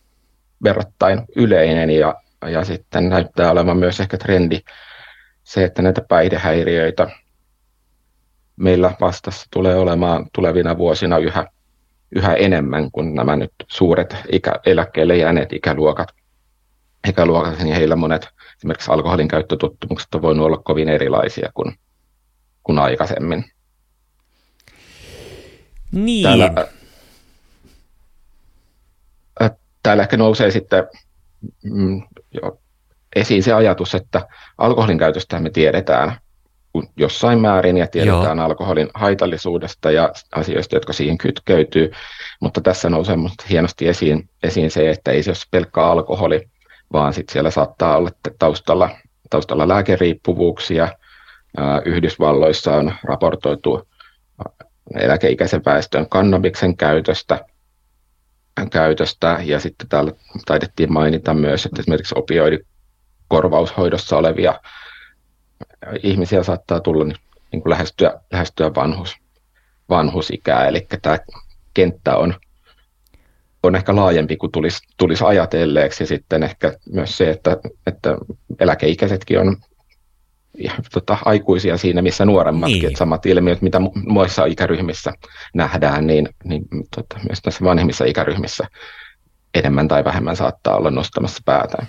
verrattain 0.65 1.25
yleinen 1.37 1.91
ja, 1.91 2.15
ja 2.47 2.65
sitten 2.65 3.09
näyttää 3.09 3.51
olevan 3.51 3.77
myös 3.79 4.01
ehkä 4.01 4.19
trendi 4.19 4.61
se, 5.45 5.65
että 5.65 5.83
näitä 5.83 6.03
päihdehäiriöitä 6.09 7.09
meillä 8.57 8.93
vastassa 9.01 9.47
tulee 9.51 9.77
olemaan 9.77 10.27
tulevina 10.33 10.79
vuosina 10.79 11.19
yhä, 11.19 11.47
yhä 12.17 12.35
enemmän 12.35 12.91
kuin 12.91 13.15
nämä 13.15 13.37
nyt 13.37 13.53
suuret 13.67 14.17
ikä, 14.33 14.55
eläkkeelle 14.67 15.17
jääneet 15.17 15.53
ikäluokat. 15.53 16.09
ikäluokat, 17.09 17.59
niin 17.59 17.77
heillä 17.77 17.97
monet 17.97 18.29
esimerkiksi 18.57 18.91
alkoholin 18.91 19.29
käyttötottumukset 19.29 20.15
on 20.15 20.23
voinut 20.23 20.47
olla 20.47 20.59
kovin 20.59 20.89
erilaisia 20.89 21.51
kuin, 21.55 21.79
kuin 22.63 22.79
aikaisemmin. 22.79 23.45
Niin. 25.93 26.23
Täällä, 26.23 26.69
täällä 29.83 30.03
ehkä 30.03 30.17
nousee 30.17 30.51
sitten 30.51 30.89
mm, 31.65 32.03
jo, 32.43 32.61
esiin 33.17 33.43
se 33.43 33.53
ajatus, 33.53 33.95
että 33.95 34.29
alkoholin 34.59 34.99
käytöstä 34.99 35.41
me 35.41 35.51
tiedetään 35.51 36.21
jossain 36.97 37.39
määrin 37.39 37.77
ja 37.77 37.87
tiedetään 37.87 38.39
Joo. 38.39 38.47
alkoholin 38.47 38.89
haitallisuudesta 38.95 39.91
ja 39.91 40.13
asioista, 40.35 40.77
jotka 40.77 40.93
siihen 40.93 41.19
kytkeytyy, 41.19 41.93
mutta 42.41 42.61
tässä 42.61 42.91
nousee 42.91 43.17
hienosti 43.51 43.89
esiin, 43.89 44.29
esiin 44.43 44.71
se, 44.71 44.91
että 44.91 45.11
ei 45.11 45.23
se 45.23 45.31
ole 45.31 45.37
pelkkä 45.51 45.83
alkoholi, 45.83 46.49
vaan 46.93 47.15
sitten 47.15 47.33
siellä 47.33 47.51
saattaa 47.51 47.97
olla 47.97 48.11
taustalla, 48.39 48.91
taustalla 49.31 49.69
lääkeriippuvuuksia. 49.69 50.89
Yhdysvalloissa 51.85 52.77
on 52.77 52.95
raportoitu 53.05 53.89
eläkeikäisen 54.95 55.63
väestön 55.67 56.09
kannabiksen 56.09 56.77
käytöstä, 56.77 57.45
käytöstä 58.71 59.39
ja 59.45 59.61
sitten 59.61 59.89
täällä 59.89 60.13
taidettiin 60.47 60.93
mainita 60.93 61.35
myös, 61.35 61.67
että 61.67 61.81
esimerkiksi 61.81 62.15
opioidikorvaushoidossa 62.19 64.17
olevia 64.17 64.61
ihmisiä 66.03 66.43
saattaa 66.43 66.81
tulla 66.81 67.05
niin 67.05 67.63
kuin 67.63 67.71
lähestyä, 67.71 68.21
lähestyä 68.33 68.75
vanhus, 68.75 69.17
vanhusikää, 69.89 70.69
eli 70.69 70.87
tämä 71.03 71.19
kenttä 71.75 72.17
on 72.17 72.35
on 73.63 73.77
ehkä 73.77 73.97
laajempi 73.97 74.37
kuin 74.37 74.53
tulisi, 74.53 74.79
tulisi 74.97 75.25
ajatelleeksi. 75.25 76.03
Ja 76.03 76.07
sitten 76.07 76.43
ehkä 76.43 76.73
myös 76.93 77.17
se, 77.17 77.31
että, 77.31 77.57
että 77.87 78.19
eläkeikäisetkin 78.61 79.41
on 79.41 79.57
ja, 80.59 80.73
tota, 80.93 81.19
aikuisia 81.25 81.77
siinä, 81.77 82.03
missä 82.03 82.25
nuoremmatkin. 82.25 82.83
Niin. 82.83 82.97
samat 82.97 83.27
ilmiöt, 83.27 83.63
mitä 83.63 83.81
muissa 84.07 84.45
ikäryhmissä 84.45 85.13
nähdään, 85.55 86.07
niin, 86.07 86.29
niin 86.45 86.65
tota, 86.97 87.19
myös 87.29 87.41
tässä 87.43 87.65
vanhemmissa 87.65 88.05
ikäryhmissä 88.05 88.67
enemmän 89.55 89.89
tai 89.89 90.05
vähemmän 90.05 90.37
saattaa 90.37 90.77
olla 90.77 90.91
nostamassa 90.91 91.43
päätään. 91.45 91.87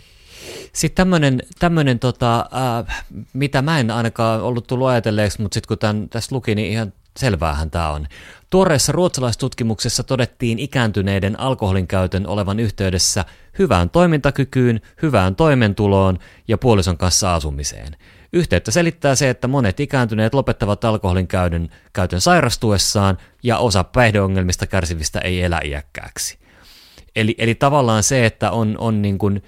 Sitten 0.73 0.95
tämmöinen, 0.95 1.41
tämmöinen 1.59 1.99
tota, 1.99 2.39
äh, 2.39 3.03
mitä 3.33 3.61
mä 3.61 3.79
en 3.79 3.91
ainakaan 3.91 4.41
ollut 4.41 4.67
tullut 4.67 4.87
ajatelleeksi, 4.87 5.41
mutta 5.41 5.53
sitten 5.53 5.67
kun 5.67 5.77
tämän 5.77 6.09
tässä 6.09 6.35
luki, 6.35 6.55
niin 6.55 6.71
ihan 6.71 6.93
selväähän 7.17 7.71
tämä 7.71 7.89
on. 7.89 8.07
Tuoreessa 8.49 8.91
ruotsalaistutkimuksessa 8.91 10.03
todettiin 10.03 10.59
ikääntyneiden 10.59 11.39
alkoholin 11.39 11.87
käytön 11.87 12.27
olevan 12.27 12.59
yhteydessä 12.59 13.25
hyvään 13.59 13.89
toimintakykyyn, 13.89 14.81
hyvään 15.01 15.35
toimentuloon 15.35 16.19
ja 16.47 16.57
puolison 16.57 16.97
kanssa 16.97 17.35
asumiseen. 17.35 17.95
Yhteyttä 18.33 18.71
selittää 18.71 19.15
se, 19.15 19.29
että 19.29 19.47
monet 19.47 19.79
ikääntyneet 19.79 20.33
lopettavat 20.33 20.85
alkoholin 20.85 21.27
käytön, 21.27 21.69
käytön 21.93 22.21
sairastuessaan 22.21 23.17
ja 23.43 23.57
osa 23.57 23.83
päihdeongelmista 23.83 24.67
kärsivistä 24.67 25.19
ei 25.19 25.41
elä 25.41 25.61
iäkkääksi. 25.65 26.39
Eli, 27.15 27.35
eli 27.37 27.55
tavallaan 27.55 28.03
se, 28.03 28.25
että 28.25 28.51
on, 28.51 28.75
on 28.77 29.01
niin 29.01 29.17
kuin 29.17 29.43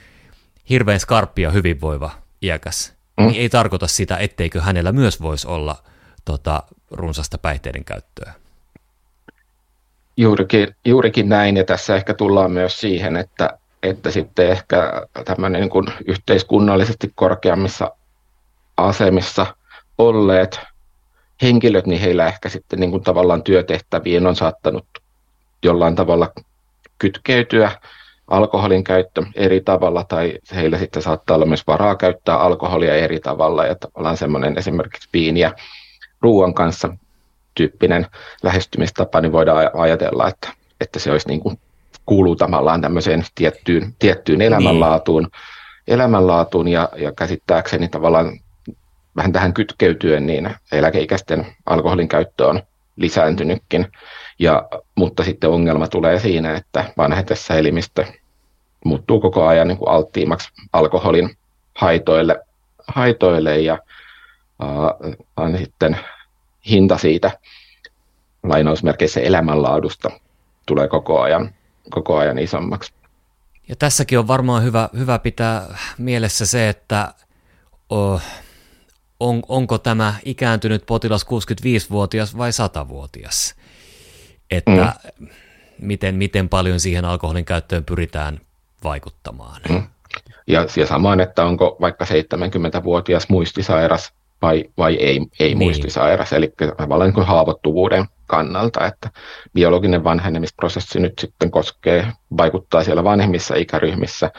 hirveän 0.72 1.00
skarppia 1.00 1.52
hyvinvoiva 1.52 2.12
iäkäs, 2.42 2.94
mm. 3.18 3.28
niin 3.28 3.42
ei 3.42 3.50
tarkoita 3.50 3.88
sitä, 3.88 4.18
etteikö 4.18 4.62
hänellä 4.62 4.92
myös 4.92 5.22
voisi 5.22 5.48
olla 5.48 5.76
tota, 6.26 6.64
runsasta 6.92 7.38
päihteiden 7.38 7.84
käyttöä. 7.84 8.34
Juurikin, 10.18 10.76
juurikin 10.86 11.30
näin, 11.30 11.58
ja 11.58 11.64
tässä 11.64 11.96
ehkä 11.96 12.14
tullaan 12.14 12.52
myös 12.52 12.80
siihen, 12.80 13.16
että, 13.16 13.58
että 13.84 14.12
sitten 14.12 14.50
ehkä 14.50 15.08
tämmöinen 15.26 15.62
niin 15.62 15.70
kuin 15.70 15.88
yhteiskunnallisesti 16.08 17.12
korkeammissa 17.16 17.92
asemissa 18.78 19.56
olleet 19.98 20.60
henkilöt, 21.42 21.88
niin 21.88 22.02
heillä 22.02 22.28
ehkä 22.28 22.50
sitten 22.50 22.80
niin 22.80 22.92
kuin 22.92 23.04
tavallaan 23.04 23.44
työtehtäviin 23.44 24.28
on 24.28 24.36
saattanut 24.36 24.86
jollain 25.64 25.96
tavalla 25.96 26.32
kytkeytyä 26.98 27.72
alkoholin 28.32 28.84
käyttö 28.84 29.24
eri 29.36 29.62
tavalla 29.62 30.04
tai 30.04 30.34
heillä 30.56 30.78
sitten 30.78 31.02
saattaa 31.02 31.36
olla 31.36 31.46
myös 31.46 31.68
varaa 31.68 31.96
käyttää 31.96 32.38
alkoholia 32.38 32.96
eri 32.96 33.20
tavalla 33.20 33.66
ja 33.66 33.76
tavallaan 33.76 34.18
semmoinen 34.18 34.58
esimerkiksi 34.58 35.10
viiniä 35.14 35.52
ruoan 36.22 36.54
kanssa 36.54 36.98
tyyppinen 37.56 38.08
lähestymistapa, 38.44 39.22
niin 39.22 39.32
voidaan 39.32 39.70
ajatella, 39.74 40.28
että, 40.28 40.50
että 40.82 41.00
se 41.00 41.12
olisi 41.12 41.28
niin 41.28 41.40
kuin, 41.40 41.60
kuuluu 42.06 42.36
tavallaan 42.36 42.82
tämmöiseen 42.82 43.24
tiettyyn, 43.36 43.94
tiettyyn 44.00 44.42
elämänlaatuun, 44.42 45.24
niin. 45.24 45.32
elämänlaatuun 45.88 46.68
ja, 46.68 46.90
ja 46.96 47.12
käsittääkseni 47.12 47.88
tavallaan 47.88 48.40
vähän 49.16 49.32
tähän 49.32 49.54
kytkeytyen, 49.54 50.28
niin 50.28 50.56
eläkeikäisten 50.72 51.48
alkoholin 51.66 52.08
käyttö 52.08 52.48
on 52.48 52.62
lisääntynytkin, 52.96 53.88
ja, 54.40 54.68
mutta 54.96 55.24
sitten 55.24 55.50
ongelma 55.50 55.88
tulee 55.88 56.20
siinä, 56.20 56.56
että 56.56 56.86
vanhetessa 56.98 57.56
elimistö 57.56 58.06
muuttuu 58.86 59.22
koko 59.22 59.48
ajan 59.48 59.68
niin 59.68 59.78
kuin 59.78 59.90
alttiimmaksi 59.90 60.50
alkoholin 60.74 61.38
haitoille, 61.76 62.40
haitoille 62.88 63.60
ja 63.60 63.78
äh, 64.64 65.60
sitten 65.60 65.98
hinta 66.70 66.98
siitä 66.98 67.32
lainausmerkeissä 68.44 69.20
elämänlaadusta 69.20 70.10
tulee 70.66 70.88
koko 70.88 71.22
ajan, 71.22 71.54
koko 71.90 72.18
ajan 72.18 72.40
isommaksi. 72.40 72.94
Ja 73.68 73.76
tässäkin 73.76 74.20
on 74.20 74.28
varmaan 74.28 74.64
hyvä, 74.64 74.90
hyvä 74.98 75.20
pitää 75.20 75.78
mielessä 75.98 76.46
se, 76.46 76.70
että 76.70 77.14
oh, 77.90 78.22
on, 79.20 79.42
onko 79.48 79.78
tämä 79.78 80.14
ikääntynyt 80.26 80.86
potilas 80.86 81.26
65-vuotias 81.26 82.38
vai 82.38 82.50
100-vuotias. 82.50 83.56
Että 84.52 84.94
mm. 85.20 85.28
miten, 85.82 86.16
miten 86.16 86.50
paljon 86.50 86.80
siihen 86.80 87.06
alkoholin 87.06 87.46
käyttöön 87.46 87.86
pyritään 87.86 88.42
vaikuttamaan. 88.84 89.62
Mm. 89.70 89.84
Ja, 90.48 90.66
ja 90.78 90.88
samoin, 90.88 91.20
että 91.20 91.46
onko 91.46 91.78
vaikka 91.82 92.06
70-vuotias 92.06 93.30
muistisairas 93.30 94.14
vai, 94.42 94.66
vai 94.78 94.96
ei, 94.96 95.20
ei 95.40 95.48
niin. 95.48 95.58
muistisairas, 95.58 96.34
eli 96.34 96.54
tavallaan 96.78 97.14
niin 97.16 97.26
haavoittuvuuden 97.26 98.06
kannalta, 98.28 98.86
että 98.86 99.10
biologinen 99.54 100.04
vanhenemisprosessi 100.04 101.00
nyt 101.00 101.20
sitten 101.20 101.52
koskee, 101.52 102.08
vaikuttaa 102.38 102.84
siellä 102.84 103.04
vanhemmissa 103.04 103.56
ikäryhmissä, 103.56 104.32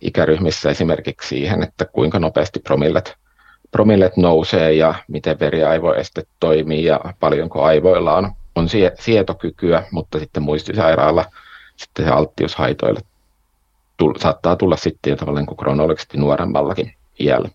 ikäryhmissä 0.00 0.70
esimerkiksi 0.70 1.28
siihen, 1.28 1.62
että 1.62 1.84
kuinka 1.84 2.18
nopeasti 2.18 2.60
promillet, 2.60 3.16
promillet 3.70 4.16
nousee 4.16 4.72
ja 4.72 4.94
miten 5.08 5.40
veriaivoeste 5.40 6.22
toimii 6.40 6.84
ja 6.84 7.00
paljonko 7.20 7.62
aivoilla 7.62 8.16
on, 8.16 8.32
on 8.54 8.68
sietokykyä, 8.98 9.84
mutta 9.90 10.18
sitten 10.18 10.42
muistisairaalla 10.42 11.24
sitten 11.76 12.04
se 12.04 12.10
alttius 12.10 12.56
haitoille 12.56 13.00
tull, 13.96 14.14
saattaa 14.18 14.56
tulla 14.56 14.76
sitten 14.76 15.16
tavallaan 15.16 15.46
kuin 15.46 15.56
kronologisesti 15.56 16.18
nuoremmallakin 16.18 16.94
iällä. 17.20 17.48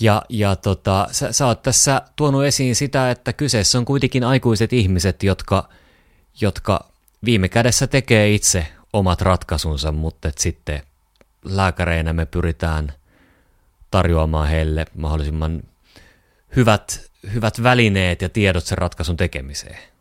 Ja, 0.00 0.22
ja 0.28 0.56
tota, 0.56 1.08
sä, 1.10 1.32
sä 1.32 1.46
oot 1.46 1.62
tässä 1.62 2.02
tuonut 2.16 2.44
esiin 2.44 2.76
sitä, 2.76 3.10
että 3.10 3.32
kyseessä 3.32 3.78
on 3.78 3.84
kuitenkin 3.84 4.24
aikuiset 4.24 4.72
ihmiset, 4.72 5.22
jotka, 5.22 5.68
jotka 6.40 6.88
viime 7.24 7.48
kädessä 7.48 7.86
tekee 7.86 8.34
itse 8.34 8.66
omat 8.92 9.20
ratkaisunsa, 9.20 9.92
mutta 9.92 10.28
et 10.28 10.38
sitten 10.38 10.82
lääkäreinä 11.44 12.12
me 12.12 12.26
pyritään 12.26 12.92
tarjoamaan 13.90 14.48
heille 14.48 14.86
mahdollisimman 14.96 15.62
hyvät, 16.56 17.10
hyvät 17.34 17.62
välineet 17.62 18.22
ja 18.22 18.28
tiedot 18.28 18.64
sen 18.64 18.78
ratkaisun 18.78 19.16
tekemiseen. 19.16 19.95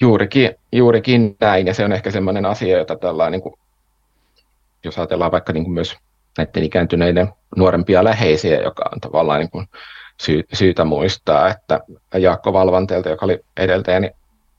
Juurikin, 0.00 0.54
juurikin 0.72 1.36
näin, 1.40 1.66
ja 1.66 1.74
se 1.74 1.84
on 1.84 1.92
ehkä 1.92 2.10
sellainen 2.10 2.46
asia, 2.46 2.78
jota 2.78 2.96
tällä 2.96 3.30
niin 3.30 3.42
kuin, 3.42 3.54
jos 4.84 4.98
ajatellaan 4.98 5.32
vaikka 5.32 5.52
niin 5.52 5.64
kuin 5.64 5.74
myös 5.74 5.96
näiden 6.38 6.64
ikääntyneiden 6.64 7.28
nuorempia 7.56 8.04
läheisiä, 8.04 8.60
joka 8.60 8.82
on 8.92 9.00
tavallaan 9.00 9.40
niin 9.40 9.50
kuin 9.50 9.68
sy- 10.20 10.46
syytä 10.52 10.84
muistaa, 10.84 11.48
että 11.48 11.80
Jaakko 12.14 12.52
Valvanteelta, 12.52 13.08
joka 13.08 13.26
oli 13.26 13.40
edeltäjäni 13.56 14.10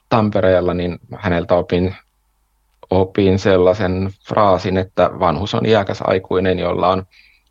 Tampereella, 0.10 0.74
niin 0.74 1.00
häneltä 1.16 1.56
opin, 1.56 1.96
opin 2.90 3.40
sellaisen 3.40 4.10
fraasin, 4.28 4.78
että 4.78 5.10
vanhus 5.20 5.54
on 5.56 5.66
iäkäs 5.66 6.00
aikuinen, 6.04 6.60
jolla 6.60 6.88
on 6.88 7.06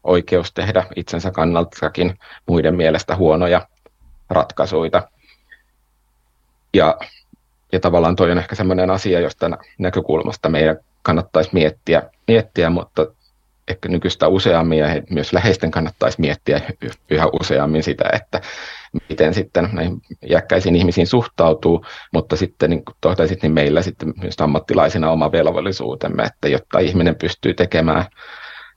oikeus 0.04 0.52
tehdä 0.52 0.85
itsensä 0.96 1.30
kannaltakin 1.30 2.18
muiden 2.46 2.76
mielestä 2.76 3.16
huonoja 3.16 3.66
ratkaisuja. 4.30 5.09
Ja, 6.74 6.98
ja 7.72 7.80
tavallaan 7.80 8.16
toi 8.16 8.30
on 8.30 8.38
ehkä 8.38 8.54
sellainen 8.54 8.90
asia, 8.90 9.20
josta 9.20 9.50
näkökulmasta 9.78 10.48
meidän 10.48 10.76
kannattaisi 11.02 11.50
miettiä, 11.52 12.02
miettiä 12.28 12.70
mutta 12.70 13.06
ehkä 13.68 13.88
nykyistä 13.88 14.28
useammin 14.28 14.78
ja 14.78 14.87
myös 15.11 15.33
läheisten 15.33 15.70
kannattaisi 15.70 16.20
miettiä 16.20 16.61
yhä 17.11 17.26
useammin 17.40 17.83
sitä, 17.83 18.04
että 18.12 18.40
miten 19.09 19.35
sitten 19.35 19.68
näihin 19.72 20.02
jäkkäisiin 20.26 20.76
ihmisiin 20.76 21.06
suhtautuu, 21.06 21.87
mutta 22.12 22.37
sitten 22.37 22.70
niin 22.70 22.85
kuin 22.85 22.96
tohtaisit, 23.00 23.42
niin 23.42 23.52
meillä 23.52 23.83
sitten 23.83 24.14
myös 24.20 24.35
ammattilaisina 24.40 25.11
oma 25.11 25.33
velvollisuutemme, 25.33 26.22
että 26.22 26.48
jotta 26.48 26.78
ihminen 26.78 27.16
pystyy 27.16 27.54
tekemään 27.54 28.04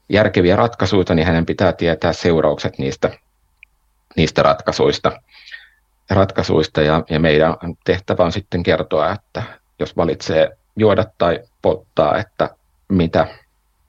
järkeviä 0.10 0.56
ratkaisuja, 0.56 1.16
niin 1.16 1.28
hänen 1.28 1.46
pitää 1.46 1.74
tietää 1.74 2.14
seuraukset 2.14 2.78
niistä, 2.78 3.10
niistä 4.16 4.44
ratkaisuista. 4.44 5.12
Ratkaisuista 6.10 6.82
ja, 6.82 7.04
ja 7.10 7.20
meidän 7.20 7.56
tehtävä 7.84 8.24
on 8.24 8.32
sitten 8.32 8.64
kertoa, 8.64 9.12
että 9.12 9.44
jos 9.80 9.98
valitsee 9.98 10.58
juoda 10.76 11.06
tai 11.18 11.40
polttaa, 11.62 12.18
että 12.18 12.50
mitä 12.90 13.28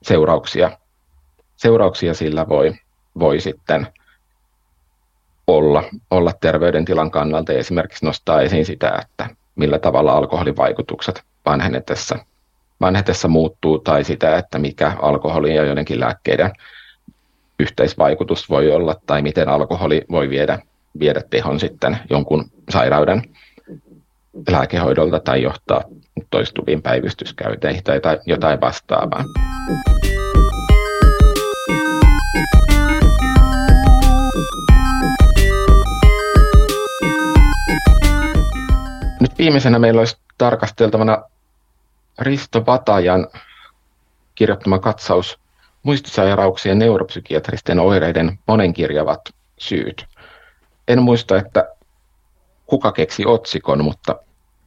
seurauksia 0.01 0.71
seurauksia 1.55 2.13
sillä 2.13 2.47
voi, 2.49 2.73
voi 3.19 3.39
sitten 3.39 3.87
olla, 5.47 5.83
olla 6.11 6.31
terveydentilan 6.41 7.11
kannalta 7.11 7.53
ja 7.53 7.59
esimerkiksi 7.59 8.05
nostaa 8.05 8.41
esiin 8.41 8.65
sitä, 8.65 8.99
että 9.01 9.29
millä 9.55 9.79
tavalla 9.79 10.13
alkoholin 10.13 10.57
vaikutukset 10.57 11.23
vanhenetessa, 11.45 12.19
vanhetessa 12.81 13.27
muuttuu 13.27 13.79
tai 13.79 14.03
sitä, 14.03 14.37
että 14.37 14.59
mikä 14.59 14.93
alkoholin 15.01 15.55
ja 15.55 15.63
joidenkin 15.63 15.99
lääkkeiden 15.99 16.51
yhteisvaikutus 17.59 18.49
voi 18.49 18.71
olla 18.71 18.95
tai 19.05 19.21
miten 19.21 19.49
alkoholi 19.49 20.05
voi 20.11 20.29
viedä, 20.29 20.59
viedä 20.99 21.21
tehon 21.29 21.59
sitten 21.59 21.97
jonkun 22.09 22.45
sairauden 22.69 23.21
lääkehoidolta 24.49 25.19
tai 25.19 25.41
johtaa 25.41 25.83
toistuviin 26.29 26.81
päivystyskäyteihin 26.81 27.83
tai 27.83 28.01
jotain 28.25 28.61
vastaavaa. 28.61 29.23
Nyt 39.21 39.37
viimeisenä 39.37 39.79
meillä 39.79 39.99
olisi 39.99 40.17
tarkasteltavana 40.37 41.23
Risto 42.19 42.65
Vatajan 42.65 43.27
kirjoittama 44.35 44.79
katsaus 44.79 45.39
muistisairauksien 45.83 46.79
neuropsykiatristen 46.79 47.79
oireiden 47.79 48.39
monenkirjavat 48.47 49.21
syyt. 49.57 50.05
En 50.87 51.03
muista, 51.03 51.37
että 51.37 51.69
kuka 52.65 52.91
keksi 52.91 53.25
otsikon, 53.25 53.83
mutta, 53.83 54.19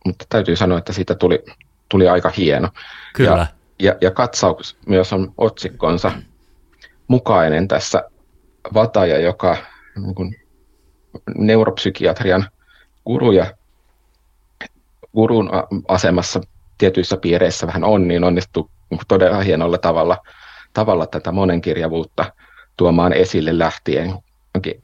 mutta 0.05 0.25
täytyy 0.29 0.57
sanoa, 0.57 0.79
että 0.79 0.93
siitä 0.93 1.15
tuli, 1.15 1.45
tuli 1.89 2.09
aika 2.09 2.33
hieno. 2.37 2.69
Kyllä. 3.15 3.31
Ja, 3.31 3.47
ja, 3.79 3.95
ja 4.01 4.11
katsaus 4.11 4.79
myös 4.87 5.13
on 5.13 5.33
otsikkonsa 5.39 6.13
mukainen 7.09 7.69
tässä 7.69 8.03
Vataja, 8.75 9.21
joka 9.21 9.57
niin 9.97 10.15
kuin, 10.15 10.37
neuropsykiatrian 11.39 12.49
guru 13.07 13.33
ja 13.33 13.47
gurun 15.15 15.51
asemassa 15.89 16.41
tietyissä 16.79 17.17
piireissä 17.17 17.67
vähän 17.67 17.85
on, 17.85 18.09
niin 18.09 18.25
onnistuu 18.25 18.71
todella 19.09 19.41
hienolla 19.41 19.79
tavalla, 19.79 20.19
tavalla 20.73 21.07
tätä 21.07 21.33
monenkirjavuutta 21.33 22.33
tuomaan 22.77 23.13
esille 23.13 23.59
lähtien 23.59 24.15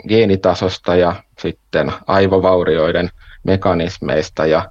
geenitasosta 0.08 0.96
ja 0.96 1.16
sitten 1.38 1.92
aivovaurioiden 2.06 3.10
mekanismeista 3.44 4.46
ja 4.46 4.70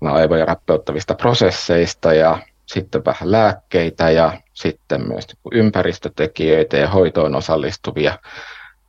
aivoja 0.00 0.44
rappeuttavista 0.44 1.14
prosesseista 1.14 2.14
ja 2.14 2.38
sitten 2.66 3.04
vähän 3.04 3.32
lääkkeitä 3.32 4.10
ja 4.10 4.40
sitten 4.54 5.08
myös 5.08 5.26
ympäristötekijöitä 5.52 6.76
ja 6.76 6.88
hoitoon 6.88 7.34
osallistuvia, 7.34 8.18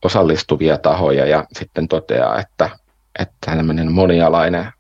osallistuvia 0.06 0.78
tahoja 0.78 1.26
ja 1.26 1.46
sitten 1.54 1.88
toteaa, 1.88 2.40
että, 2.40 2.70
että 3.20 3.36
tämmöinen 3.46 3.92
monialainen 3.92 4.72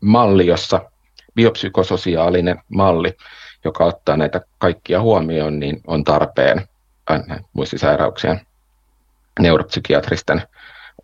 malli, 0.00 0.46
jossa 0.46 0.90
biopsykososiaalinen 1.34 2.60
malli, 2.68 3.16
joka 3.64 3.84
ottaa 3.84 4.16
näitä 4.16 4.40
kaikkia 4.58 5.00
huomioon, 5.00 5.58
niin 5.58 5.80
on 5.86 6.04
tarpeen 6.04 6.68
muistisairauksien 7.52 8.40
neuropsykiatristen 9.40 10.42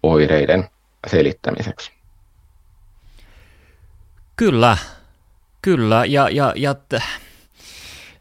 oireiden 0.02 0.68
selittämiseksi. 1.06 1.92
Kyllä, 4.36 4.76
kyllä. 5.62 6.04
Ja, 6.04 6.28
ja, 6.28 6.52
ja 6.56 6.74
t- 6.74 7.02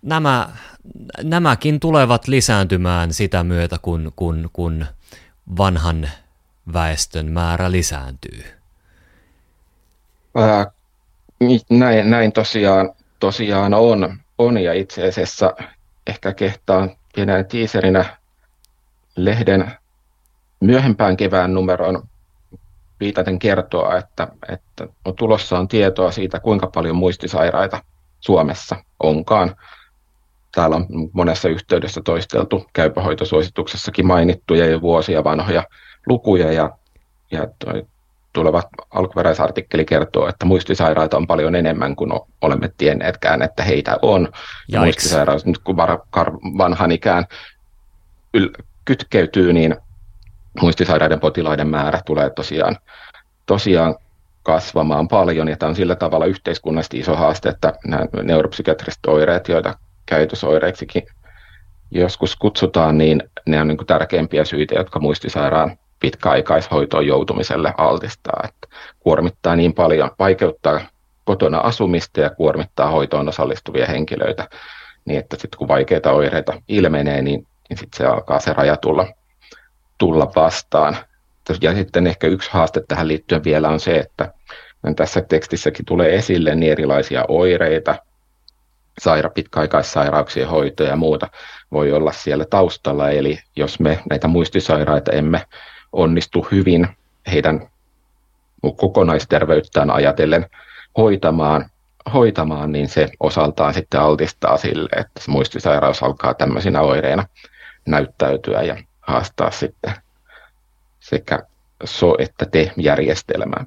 nämä, 0.02 0.50
nämäkin 1.24 1.80
tulevat 1.80 2.28
lisääntymään 2.28 3.14
sitä 3.14 3.44
myötä, 3.44 3.78
kun, 3.82 4.14
kun, 4.16 4.50
kun 4.54 4.86
vanhan 5.58 6.10
väestön 6.74 7.32
määrä 7.32 7.72
lisääntyy. 7.72 8.44
Ää, 10.36 10.72
näin, 11.70 12.10
näin 12.10 12.32
tosiaan, 12.32 12.94
tosiaan 13.20 13.74
on, 13.74 14.18
on, 14.38 14.58
ja 14.58 14.74
itse 14.74 15.08
asiassa 15.08 15.54
ehkä 16.08 16.34
kehtaan 16.34 16.96
pienenä 17.16 17.44
tiiserinä 17.44 18.18
lehden 19.16 19.72
myöhempään 20.62 21.18
kevään 21.18 21.54
numeroon 21.54 22.04
viitaten 23.00 23.40
kertoa, 23.40 23.98
että, 23.98 24.28
että 24.50 24.88
no, 25.06 25.12
tulossa 25.12 25.60
on 25.60 25.68
tietoa 25.68 26.12
siitä, 26.12 26.40
kuinka 26.40 26.68
paljon 26.68 26.96
muistisairaita 26.96 27.84
Suomessa 28.20 28.76
onkaan. 29.00 29.56
Täällä 30.56 30.76
on 30.76 30.86
monessa 31.14 31.50
yhteydessä 31.50 32.02
toisteltu 32.06 32.66
käypähoitosuosituksessakin 32.74 34.08
mainittuja 34.08 34.66
jo 34.66 34.82
vuosia 34.82 35.24
vanhoja 35.24 35.64
lukuja 36.08 36.52
ja, 36.52 36.70
ja 37.32 37.48
toi 37.66 37.86
tuleva 38.34 38.64
alkuperäisartikkeli 38.90 39.86
kertoo, 39.86 40.28
että 40.28 40.46
muistisairaita 40.46 41.18
on 41.18 41.28
paljon 41.28 41.56
enemmän 41.56 41.96
kuin 41.96 42.12
olemme 42.42 42.70
tienneetkään, 42.78 43.42
että 43.42 43.64
heitä 43.64 43.98
on. 44.02 44.32
Ja 44.68 44.82
muistisairaus 44.82 45.46
nyt 45.46 45.58
kun 45.58 45.78
vanhan 46.58 46.92
ikään 46.92 47.26
yl- 48.38 48.64
kytkeytyy, 48.86 49.54
niin 49.54 49.76
muistisairaiden 50.62 51.20
potilaiden 51.20 51.68
määrä 51.68 52.02
tulee 52.06 52.30
tosiaan, 52.30 52.78
tosiaan 53.46 53.96
kasvamaan 54.44 55.08
paljon, 55.08 55.48
ja 55.48 55.58
tämä 55.58 55.68
on 55.70 55.76
sillä 55.76 55.96
tavalla 55.96 56.26
yhteiskunnallisesti 56.26 57.00
iso 57.00 57.16
haaste, 57.16 57.50
että 57.50 57.74
nämä 57.86 58.06
neuropsykiatriset 58.24 59.06
oireet, 59.08 59.48
joita 59.48 59.76
käytösoireiksikin 60.06 61.04
joskus 61.92 62.36
kutsutaan, 62.36 62.98
niin 62.98 63.24
ne 63.46 63.62
on 63.62 63.68
niin 63.68 63.78
tärkeimpiä 63.88 64.46
syitä, 64.46 64.76
jotka 64.76 65.00
muistisairaan 65.00 65.78
pitkäaikaishoitoon 66.00 67.08
joutumiselle 67.08 67.74
altistaa. 67.78 68.42
Että 68.44 68.78
kuormittaa 69.00 69.56
niin 69.56 69.74
paljon, 69.74 70.12
vaikeuttaa 70.20 70.82
kotona 71.26 71.58
asumista 71.58 72.22
ja 72.22 72.30
kuormittaa 72.30 72.92
hoitoon 72.92 73.30
osallistuvia 73.30 73.86
henkilöitä, 73.86 74.50
niin 75.06 75.20
että 75.20 75.38
sitten 75.40 75.58
kun 75.58 75.68
vaikeita 75.68 76.12
oireita 76.12 76.62
ilmenee, 76.68 77.22
niin, 77.22 77.48
niin 77.70 77.78
sitten 77.78 77.98
se 77.98 78.06
alkaa 78.06 78.40
se 78.40 78.54
raja 78.54 78.78
tulla 78.78 79.08
tulla 80.02 80.32
vastaan. 80.36 80.98
Ja 81.62 81.76
sitten 81.76 82.08
ehkä 82.08 82.28
yksi 82.28 82.50
haaste 82.54 82.84
tähän 82.88 83.08
liittyen 83.08 83.44
vielä 83.44 83.70
on 83.70 83.80
se, 83.80 83.96
että 83.98 84.34
tässä 84.96 85.22
tekstissäkin 85.22 85.86
tulee 85.86 86.16
esille 86.16 86.56
niin 86.56 86.72
erilaisia 86.72 87.26
oireita, 87.28 87.96
saira, 89.02 89.30
pitkäaikaissairauksien 89.30 90.48
hoitoja 90.48 90.90
ja 90.90 90.96
muuta 90.96 91.28
voi 91.72 91.92
olla 91.92 92.12
siellä 92.12 92.46
taustalla. 92.46 93.10
Eli 93.10 93.40
jos 93.56 93.80
me 93.80 94.00
näitä 94.10 94.28
muistisairaita 94.28 95.12
emme 95.12 95.46
onnistu 95.92 96.48
hyvin 96.52 96.88
heidän 97.32 97.70
kokonaisterveyttään 98.76 99.90
ajatellen 99.90 100.46
hoitamaan, 100.98 101.70
hoitamaan, 102.14 102.72
niin 102.72 102.90
se 102.90 103.10
osaltaan 103.20 103.74
sitten 103.74 104.02
altistaa 104.02 104.58
sille, 104.58 104.90
että 104.96 105.20
se 105.20 105.32
muistisairaus 105.32 106.04
alkaa 106.04 106.34
tämmöisinä 106.34 106.82
oireina 106.82 107.26
näyttäytyä 107.88 108.62
ja 108.62 108.76
haastaa 109.12 109.52
sitten 109.52 109.94
sekä 111.00 111.44
so- 111.86 112.16
että 112.20 112.46
te-järjestelmää. 112.46 113.66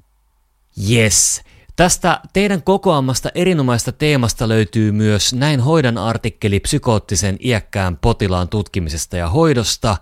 Yes. 0.91 1.43
Tästä 1.77 2.21
teidän 2.33 2.63
kokoamasta 2.63 3.29
erinomaista 3.35 3.93
teemasta 3.93 4.49
löytyy 4.49 4.93
myös 4.93 5.35
Näin 5.35 5.61
hoidan 5.61 5.99
artikkeli 5.99 6.61
psykoottisen 6.61 7.37
iäkkään 7.41 7.97
potilaan 7.97 8.49
tutkimisesta 8.49 9.17
ja 9.17 9.29
hoidosta. 9.29 9.97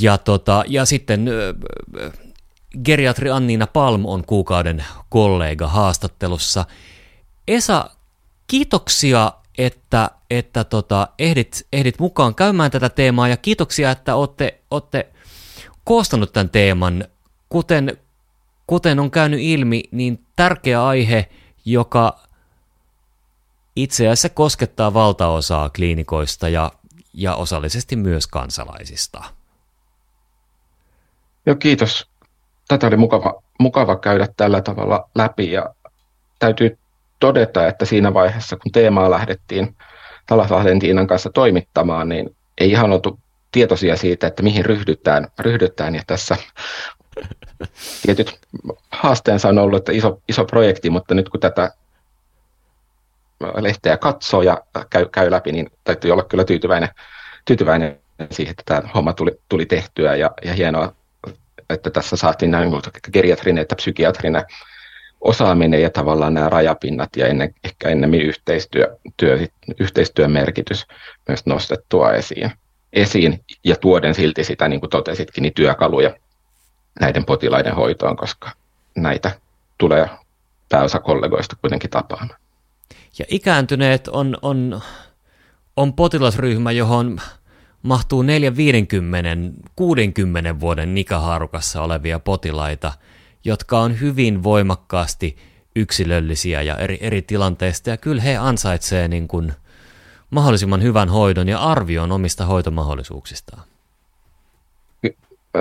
Ja, 0.00 0.18
tota, 0.18 0.64
ja 0.66 0.84
sitten 0.84 1.30
geriatri 2.84 3.30
Anniina 3.30 3.66
Palm 3.66 4.06
on 4.06 4.24
kuukauden 4.26 4.84
kollega 5.08 5.68
haastattelussa. 5.68 6.64
Esa, 7.48 7.90
kiitoksia 8.46 9.32
että, 9.58 10.10
että 10.30 10.64
tota, 10.64 11.08
ehdit, 11.18 11.66
ehdit 11.72 11.98
mukaan 11.98 12.34
käymään 12.34 12.70
tätä 12.70 12.88
teemaa 12.88 13.28
ja 13.28 13.36
kiitoksia, 13.36 13.90
että 13.90 14.14
olette, 14.14 14.60
olette 14.70 15.08
koostanut 15.84 16.32
tämän 16.32 16.50
teeman. 16.50 17.04
Kuten, 17.48 17.98
kuten 18.66 19.00
on 19.00 19.10
käynyt 19.10 19.40
ilmi, 19.42 19.82
niin 19.90 20.26
tärkeä 20.36 20.86
aihe, 20.86 21.28
joka 21.64 22.18
itse 23.76 24.08
asiassa 24.08 24.28
koskettaa 24.28 24.94
valtaosaa 24.94 25.70
kliinikoista 25.70 26.48
ja, 26.48 26.72
ja 27.14 27.34
osallisesti 27.34 27.96
myös 27.96 28.26
kansalaisista. 28.26 29.24
Joo, 31.46 31.56
kiitos. 31.56 32.08
Tätä 32.68 32.86
oli 32.86 32.96
mukava, 32.96 33.42
mukava 33.60 33.96
käydä 33.96 34.28
tällä 34.36 34.60
tavalla 34.60 35.08
läpi 35.14 35.52
ja 35.52 35.74
täytyy 36.38 36.78
todeta, 37.22 37.66
että 37.66 37.84
siinä 37.84 38.14
vaiheessa, 38.14 38.56
kun 38.56 38.72
teemaa 38.72 39.10
lähdettiin 39.10 39.76
Talaslahden 40.26 40.78
Tiinan 40.78 41.06
kanssa 41.06 41.30
toimittamaan, 41.30 42.08
niin 42.08 42.36
ei 42.58 42.70
ihan 42.70 42.92
oltu 42.92 43.18
tietoisia 43.52 43.96
siitä, 43.96 44.26
että 44.26 44.42
mihin 44.42 44.64
ryhdytään, 44.64 45.28
ryhdytään. 45.38 45.94
Ja 45.94 46.02
tässä 46.06 46.36
tietyt 48.02 48.38
haasteensa 48.92 49.48
on 49.48 49.58
ollut, 49.58 49.78
että 49.78 49.92
iso, 49.92 50.20
iso 50.28 50.44
projekti, 50.44 50.90
mutta 50.90 51.14
nyt 51.14 51.28
kun 51.28 51.40
tätä 51.40 51.70
lehteä 53.56 53.96
katsoo 53.96 54.42
ja 54.42 54.58
käy, 54.90 55.06
käy 55.12 55.30
läpi, 55.30 55.52
niin 55.52 55.70
täytyy 55.84 56.10
olla 56.10 56.24
kyllä 56.24 56.44
tyytyväinen, 56.44 56.88
tyytyväinen 57.44 58.00
siihen, 58.30 58.50
että 58.50 58.62
tämä 58.66 58.88
homma 58.94 59.12
tuli, 59.12 59.40
tuli 59.48 59.66
tehtyä. 59.66 60.16
Ja, 60.16 60.30
ja 60.44 60.52
hienoa, 60.52 60.92
että 61.70 61.90
tässä 61.90 62.16
saatiin 62.16 62.50
näin 62.50 62.70
geriatrinen 63.12 63.62
että 63.62 63.76
psykiatrinen 63.76 64.44
osaaminen 65.22 65.82
ja 65.82 65.90
tavallaan 65.90 66.34
nämä 66.34 66.48
rajapinnat 66.48 67.16
ja 67.16 67.26
ennen, 67.26 67.54
ehkä 67.64 67.88
ennemmin 67.88 68.22
yhteistyö, 68.22 68.96
työ, 69.16 69.46
yhteistyön 69.80 70.32
merkitys 70.32 70.86
myös 71.28 71.46
nostettua 71.46 72.12
esiin, 72.12 72.50
esiin 72.92 73.44
ja 73.64 73.76
tuoden 73.76 74.14
silti 74.14 74.44
sitä, 74.44 74.68
niin 74.68 74.80
kuin 74.80 74.90
totesitkin, 74.90 75.42
niin 75.42 75.54
työkaluja 75.54 76.16
näiden 77.00 77.24
potilaiden 77.24 77.74
hoitoon, 77.74 78.16
koska 78.16 78.50
näitä 78.96 79.30
tulee 79.78 80.08
pääosa 80.68 80.98
kollegoista 80.98 81.56
kuitenkin 81.60 81.90
tapaamaan. 81.90 82.38
Ja 83.18 83.24
ikääntyneet 83.28 84.08
on, 84.08 84.36
on, 84.42 84.80
on 85.76 85.92
potilasryhmä, 85.92 86.72
johon 86.72 87.20
mahtuu 87.82 88.22
4, 88.22 88.56
50, 88.56 89.28
60 89.76 90.60
vuoden 90.60 90.98
ikähaarukassa 90.98 91.82
olevia 91.82 92.18
potilaita– 92.18 92.92
jotka 93.44 93.78
on 93.78 94.00
hyvin 94.00 94.42
voimakkaasti 94.42 95.36
yksilöllisiä 95.76 96.62
ja 96.62 96.76
eri, 96.76 96.98
eri 97.00 97.22
tilanteista, 97.22 97.90
ja 97.90 97.96
kyllä 97.96 98.22
he 98.22 98.36
ansaitsevat 98.36 99.10
niin 99.10 99.28
kuin 99.28 99.52
mahdollisimman 100.30 100.82
hyvän 100.82 101.08
hoidon 101.08 101.48
ja 101.48 101.58
arvion 101.58 102.12
omista 102.12 102.44
hoitomahdollisuuksistaan. 102.44 103.62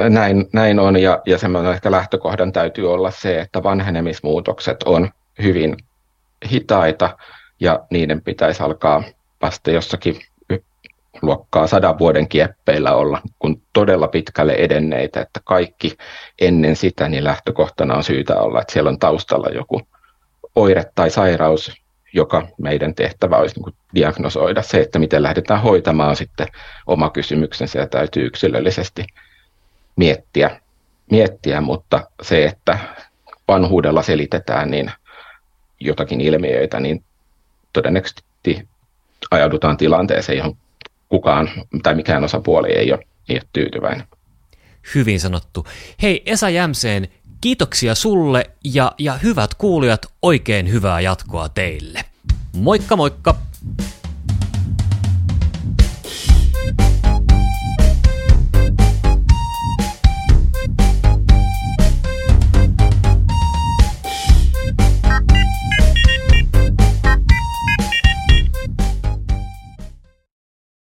Näin, 0.09 0.49
näin 0.53 0.79
on, 0.79 0.97
ja, 0.97 1.21
ja 1.25 1.37
semmoinen 1.37 1.71
ehkä 1.71 1.91
lähtökohdan 1.91 2.51
täytyy 2.51 2.93
olla 2.93 3.11
se, 3.11 3.39
että 3.39 3.63
vanhenemismuutokset 3.63 4.83
on 4.83 5.09
hyvin 5.41 5.77
hitaita, 6.51 7.17
ja 7.59 7.79
niiden 7.89 8.21
pitäisi 8.21 8.63
alkaa 8.63 9.03
vasta 9.41 9.71
jossakin 9.71 10.21
luokkaa 11.21 11.67
sadan 11.67 11.99
vuoden 11.99 12.27
kieppeillä 12.27 12.95
olla, 12.95 13.21
kun 13.39 13.61
todella 13.73 14.07
pitkälle 14.07 14.53
edenneitä, 14.53 15.21
että 15.21 15.39
kaikki 15.43 15.97
ennen 16.41 16.75
sitä 16.75 17.09
niin 17.09 17.23
lähtökohtana 17.23 17.95
on 17.95 18.03
syytä 18.03 18.35
olla, 18.35 18.61
että 18.61 18.73
siellä 18.73 18.89
on 18.89 18.99
taustalla 18.99 19.47
joku 19.49 19.81
oire 20.55 20.83
tai 20.95 21.09
sairaus, 21.09 21.71
joka 22.13 22.47
meidän 22.57 22.95
tehtävä 22.95 23.37
olisi 23.37 23.59
niin 23.59 23.75
diagnosoida. 23.95 24.61
Se, 24.61 24.81
että 24.81 24.99
miten 24.99 25.23
lähdetään 25.23 25.61
hoitamaan 25.61 26.15
sitten 26.15 26.47
oma 26.87 27.09
kysymyksensä 27.09 27.79
ja 27.79 27.87
täytyy 27.87 28.25
yksilöllisesti 28.25 29.05
miettiä, 29.95 30.61
miettiä, 31.11 31.61
mutta 31.61 32.07
se, 32.21 32.45
että 32.45 32.79
vanhuudella 33.47 34.01
selitetään 34.01 34.71
niin 34.71 34.91
jotakin 35.79 36.21
ilmiöitä, 36.21 36.79
niin 36.79 37.03
todennäköisesti 37.73 38.67
ajaudutaan 39.31 39.77
tilanteeseen, 39.77 40.37
johon 40.37 40.57
kukaan 41.11 41.49
tai 41.83 41.95
mikään 41.95 42.23
osapuoli 42.23 42.71
ei 42.71 42.93
ole, 42.93 43.07
ei 43.29 43.35
ole 43.35 43.47
tyytyväinen. 43.53 44.07
Hyvin 44.95 45.19
sanottu. 45.19 45.65
Hei 46.01 46.23
Esa 46.25 46.49
Jämseen, 46.49 47.07
kiitoksia 47.41 47.95
sulle 47.95 48.49
ja, 48.63 48.91
ja 48.99 49.13
hyvät 49.13 49.53
kuulijat, 49.53 50.05
oikein 50.21 50.71
hyvää 50.71 51.01
jatkoa 51.01 51.49
teille. 51.49 51.99
Moikka 52.57 52.95
moikka! 52.95 53.35